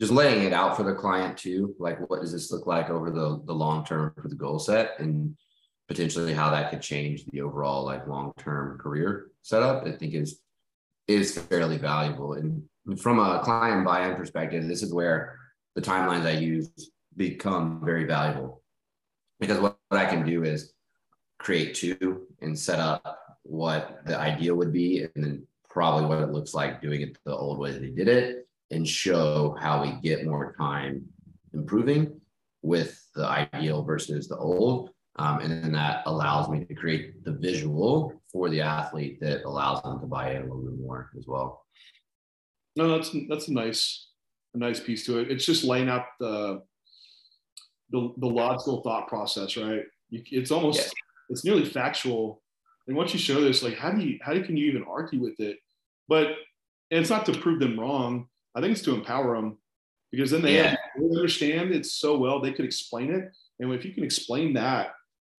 just 0.00 0.12
laying 0.12 0.44
it 0.44 0.52
out 0.52 0.76
for 0.76 0.82
the 0.82 0.94
client 0.94 1.36
too, 1.36 1.74
like 1.78 2.08
what 2.08 2.20
does 2.20 2.32
this 2.32 2.50
look 2.50 2.66
like 2.66 2.90
over 2.90 3.10
the, 3.10 3.42
the 3.44 3.52
long 3.52 3.84
term 3.84 4.12
for 4.20 4.28
the 4.28 4.34
goal 4.34 4.58
set 4.58 4.98
and 4.98 5.36
potentially 5.88 6.32
how 6.32 6.50
that 6.50 6.70
could 6.70 6.80
change 6.80 7.24
the 7.26 7.40
overall 7.40 7.84
like 7.84 8.06
long 8.06 8.32
term 8.38 8.78
career 8.78 9.30
setup, 9.42 9.86
I 9.86 9.92
think 9.92 10.14
is 10.14 10.40
is 11.08 11.36
fairly 11.36 11.76
valuable. 11.76 12.34
And 12.34 12.62
from 13.00 13.18
a 13.18 13.40
client 13.42 13.84
buy-in 13.84 14.16
perspective, 14.16 14.66
this 14.68 14.82
is 14.82 14.94
where 14.94 15.36
the 15.74 15.82
timelines 15.82 16.24
I 16.24 16.32
use 16.32 16.70
become 17.16 17.82
very 17.84 18.04
valuable 18.04 18.62
because 19.40 19.58
what, 19.58 19.76
what 19.88 20.00
I 20.00 20.06
can 20.06 20.24
do 20.24 20.44
is 20.44 20.72
create 21.38 21.74
two 21.74 22.26
and 22.40 22.56
set 22.56 22.78
up 22.78 23.29
what 23.42 24.00
the 24.06 24.18
ideal 24.18 24.54
would 24.54 24.72
be 24.72 25.06
and 25.14 25.24
then 25.24 25.46
probably 25.68 26.06
what 26.06 26.22
it 26.22 26.32
looks 26.32 26.54
like 26.54 26.82
doing 26.82 27.00
it 27.00 27.16
the 27.24 27.34
old 27.34 27.58
way 27.58 27.72
they 27.72 27.90
did 27.90 28.08
it 28.08 28.48
and 28.70 28.86
show 28.86 29.56
how 29.60 29.82
we 29.82 29.92
get 30.02 30.26
more 30.26 30.54
time 30.58 31.04
improving 31.54 32.20
with 32.62 33.06
the 33.14 33.26
ideal 33.26 33.82
versus 33.82 34.28
the 34.28 34.36
old. 34.36 34.90
Um, 35.16 35.40
and 35.40 35.50
then 35.50 35.72
that 35.72 36.02
allows 36.06 36.48
me 36.48 36.64
to 36.64 36.74
create 36.74 37.24
the 37.24 37.32
visual 37.32 38.20
for 38.32 38.48
the 38.48 38.60
athlete 38.60 39.20
that 39.20 39.44
allows 39.44 39.82
them 39.82 40.00
to 40.00 40.06
buy 40.06 40.32
in 40.32 40.42
a 40.42 40.44
little 40.44 40.62
bit 40.62 40.78
more 40.78 41.10
as 41.18 41.26
well. 41.26 41.64
No, 42.76 42.96
that's 42.96 43.14
that's 43.28 43.48
a 43.48 43.52
nice 43.52 44.08
a 44.54 44.58
nice 44.58 44.80
piece 44.80 45.04
to 45.06 45.18
it. 45.18 45.30
It's 45.30 45.44
just 45.44 45.64
laying 45.64 45.88
out 45.88 46.04
the 46.20 46.62
the, 47.90 48.14
the 48.18 48.26
logical 48.26 48.82
thought 48.82 49.08
process, 49.08 49.56
right? 49.56 49.82
You, 50.10 50.22
it's 50.30 50.52
almost 50.52 50.78
yeah. 50.78 50.90
it's 51.28 51.44
nearly 51.44 51.64
factual 51.64 52.40
and 52.90 52.96
once 52.96 53.12
you 53.12 53.20
show 53.20 53.40
this, 53.40 53.62
like, 53.62 53.78
how 53.78 53.92
do 53.92 54.04
you, 54.04 54.18
how 54.20 54.32
can 54.32 54.56
you 54.56 54.66
even 54.66 54.82
argue 54.82 55.20
with 55.20 55.38
it? 55.38 55.58
But, 56.08 56.26
and 56.90 56.98
it's 57.00 57.08
not 57.08 57.24
to 57.26 57.38
prove 57.38 57.60
them 57.60 57.78
wrong. 57.78 58.26
I 58.52 58.60
think 58.60 58.72
it's 58.72 58.82
to 58.82 58.94
empower 58.96 59.36
them 59.36 59.58
because 60.10 60.32
then 60.32 60.42
they, 60.42 60.56
yeah. 60.56 60.74
understand 60.96 61.70
it 61.70 61.86
so 61.86 62.18
well, 62.18 62.40
they 62.40 62.52
could 62.52 62.64
explain 62.64 63.12
it. 63.12 63.30
And 63.60 63.72
if 63.72 63.84
you 63.84 63.92
can 63.92 64.02
explain 64.02 64.54
that, 64.54 64.90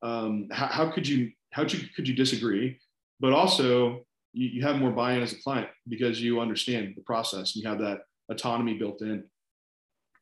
um, 0.01 0.47
how, 0.49 0.67
how 0.67 0.91
could 0.91 1.05
you, 1.05 1.29
how 1.51 1.63
could 1.63 1.73
you, 1.73 1.89
could 1.93 2.07
you 2.07 2.15
disagree? 2.15 2.79
But 3.19 3.33
also 3.33 4.05
you, 4.31 4.47
you 4.47 4.61
have 4.61 4.77
more 4.77 4.91
buy-in 4.91 5.21
as 5.21 5.33
a 5.33 5.41
client 5.41 5.67
because 5.89 6.21
you 6.21 6.39
understand 6.39 6.93
the 6.95 7.03
process 7.03 7.55
and 7.55 7.63
you 7.63 7.69
have 7.69 7.79
that 7.79 8.03
autonomy 8.29 8.75
built 8.75 9.01
in. 9.01 9.25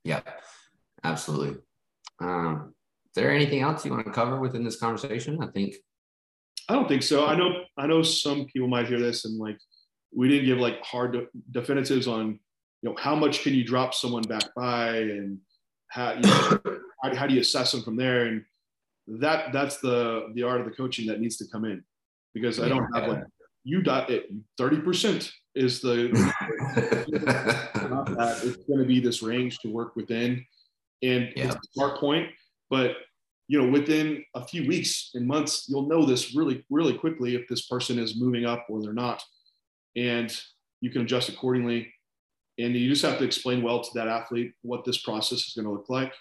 Yeah, 0.03 0.21
absolutely. 1.03 1.61
Um, 2.19 2.73
is 3.05 3.21
there 3.21 3.29
anything 3.29 3.61
else 3.61 3.85
you 3.85 3.91
want 3.91 4.07
to 4.07 4.11
cover 4.11 4.39
within 4.39 4.63
this 4.63 4.79
conversation? 4.79 5.43
I 5.43 5.47
think 5.51 5.75
I 6.69 6.73
don't 6.73 6.87
think 6.87 7.01
so. 7.01 7.25
I 7.25 7.35
know 7.35 7.63
I 7.77 7.87
know 7.87 8.03
some 8.03 8.45
people 8.45 8.67
might 8.67 8.87
hear 8.87 8.99
this 8.99 9.25
and 9.25 9.39
like 9.39 9.57
we 10.15 10.27
didn't 10.27 10.45
give 10.45 10.59
like 10.59 10.83
hard 10.83 11.13
de- 11.13 11.27
definitives 11.51 12.07
on 12.07 12.39
you 12.81 12.89
know 12.89 12.95
how 12.97 13.15
much 13.15 13.41
can 13.41 13.55
you 13.55 13.63
drop 13.63 13.95
someone 13.95 14.21
back 14.21 14.43
by 14.55 14.97
and 14.97 15.39
how 15.87 16.13
you 16.13 16.21
know, 16.21 16.59
how, 17.03 17.15
how, 17.15 17.27
do 17.27 17.33
you 17.33 17.41
assess 17.41 17.71
them 17.71 17.81
from 17.81 17.97
there 17.97 18.27
and 18.27 18.43
that 19.07 19.51
that's 19.51 19.77
the 19.77 20.31
the 20.35 20.43
art 20.43 20.61
of 20.61 20.67
the 20.67 20.73
coaching 20.73 21.07
that 21.07 21.19
needs 21.19 21.37
to 21.37 21.45
come 21.51 21.65
in 21.65 21.83
because 22.35 22.59
I 22.59 22.69
don't 22.69 22.87
have 22.93 23.09
like 23.09 23.23
you 23.63 23.81
dot 23.81 24.11
it 24.11 24.29
30% 24.59 25.31
is 25.55 25.81
the 25.81 26.11
it's 28.43 28.63
going 28.65 28.79
to 28.79 28.85
be 28.85 28.99
this 28.99 29.23
range 29.23 29.57
to 29.59 29.69
work 29.69 29.95
within 29.95 30.45
and 31.01 31.33
yeah. 31.35 31.45
it's 31.45 31.55
a 31.55 31.59
smart 31.73 31.99
point 31.99 32.29
but 32.69 32.91
you 33.49 33.59
know 33.59 33.67
within 33.67 34.23
a 34.35 34.47
few 34.47 34.65
weeks 34.67 35.09
and 35.15 35.27
months 35.27 35.65
you'll 35.67 35.87
know 35.87 36.05
this 36.05 36.35
really 36.35 36.63
really 36.69 36.93
quickly 36.93 37.35
if 37.35 37.47
this 37.49 37.65
person 37.65 37.97
is 37.97 38.21
moving 38.21 38.45
up 38.45 38.65
or 38.69 38.81
they're 38.81 38.93
not. 38.93 39.21
And 39.97 40.33
you 40.79 40.91
can 40.91 41.01
adjust 41.01 41.27
accordingly. 41.27 41.91
And 42.59 42.75
you 42.75 42.89
just 42.89 43.01
have 43.01 43.17
to 43.17 43.25
explain 43.25 43.63
well 43.63 43.81
to 43.81 43.89
that 43.95 44.07
athlete 44.07 44.53
what 44.61 44.85
this 44.85 44.99
process 45.01 45.39
is 45.39 45.53
going 45.55 45.65
to 45.65 45.71
look 45.71 45.89
like 45.89 46.13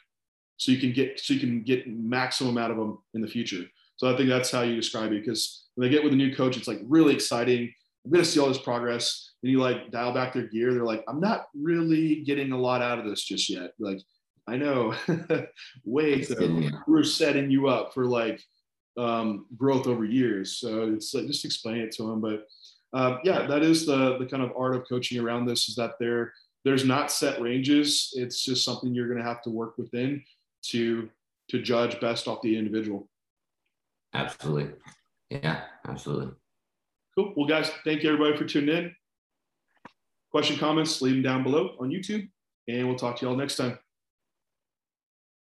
so 0.56 0.72
you 0.72 0.78
can 0.78 0.92
get 0.92 1.20
so 1.20 1.34
you 1.34 1.40
can 1.40 1.62
get 1.62 1.86
maximum 1.86 2.56
out 2.56 2.70
of 2.70 2.78
them 2.78 2.98
in 3.14 3.20
the 3.20 3.28
future. 3.28 3.64
So 3.96 4.12
i 4.12 4.16
think 4.16 4.30
that's 4.30 4.50
how 4.50 4.62
you 4.62 4.74
describe 4.74 5.12
it 5.12 5.20
because 5.20 5.66
when 5.74 5.86
they 5.86 5.94
get 5.94 6.02
with 6.02 6.14
a 6.14 6.16
new 6.16 6.34
coach 6.34 6.56
it's 6.56 6.68
like 6.68 6.80
really 6.84 7.14
exciting. 7.14 7.72
I'm 8.06 8.12
to 8.12 8.24
see 8.24 8.40
all 8.40 8.48
this 8.48 8.56
progress. 8.56 9.32
And 9.42 9.52
you 9.52 9.60
like 9.60 9.90
dial 9.90 10.14
back 10.14 10.32
their 10.32 10.46
gear. 10.46 10.72
They're 10.72 10.84
like 10.84 11.04
i'm 11.08 11.20
not 11.20 11.46
really 11.54 12.22
getting 12.22 12.52
a 12.52 12.58
lot 12.58 12.80
out 12.80 12.98
of 12.98 13.04
this 13.04 13.22
just 13.22 13.50
yet. 13.50 13.72
Like 13.78 14.00
i 14.48 14.56
know 14.56 14.94
wait 15.84 16.30
we're 16.86 17.04
setting 17.04 17.50
you 17.50 17.68
up 17.68 17.94
for 17.94 18.04
like 18.06 18.42
um, 18.96 19.46
growth 19.56 19.86
over 19.86 20.04
years 20.04 20.56
so 20.56 20.92
it's 20.92 21.14
like 21.14 21.28
just 21.28 21.44
explain 21.44 21.76
it 21.76 21.92
to 21.92 22.02
them 22.02 22.20
but 22.20 22.48
uh, 22.92 23.18
yeah, 23.22 23.46
that 23.46 23.62
is 23.62 23.84
the 23.86 24.16
the 24.18 24.26
kind 24.26 24.42
of 24.42 24.52
art 24.56 24.74
of 24.74 24.88
coaching 24.88 25.20
around 25.20 25.46
this 25.46 25.68
is 25.68 25.74
that 25.76 25.92
there 26.00 26.32
there's 26.64 26.84
not 26.84 27.12
set 27.12 27.40
ranges. 27.40 28.12
It's 28.16 28.44
just 28.44 28.64
something 28.64 28.94
you're 28.94 29.08
going 29.08 29.18
to 29.18 29.24
have 29.24 29.42
to 29.42 29.50
work 29.50 29.76
within 29.76 30.22
to 30.66 31.08
to 31.50 31.62
judge 31.62 32.00
best 32.00 32.28
off 32.28 32.40
the 32.42 32.56
individual. 32.56 33.08
Absolutely. 34.14 34.72
Yeah, 35.30 35.62
absolutely. 35.86 36.32
Cool. 37.14 37.34
Well, 37.36 37.46
guys, 37.46 37.70
thank 37.84 38.02
you 38.02 38.12
everybody 38.12 38.36
for 38.36 38.44
tuning 38.44 38.74
in. 38.74 38.94
Question, 40.30 40.56
comments, 40.56 41.00
leave 41.02 41.14
them 41.14 41.22
down 41.22 41.42
below 41.42 41.74
on 41.80 41.90
YouTube, 41.90 42.28
and 42.68 42.86
we'll 42.86 42.98
talk 42.98 43.16
to 43.16 43.26
you 43.26 43.30
all 43.30 43.36
next 43.36 43.56
time. 43.56 43.78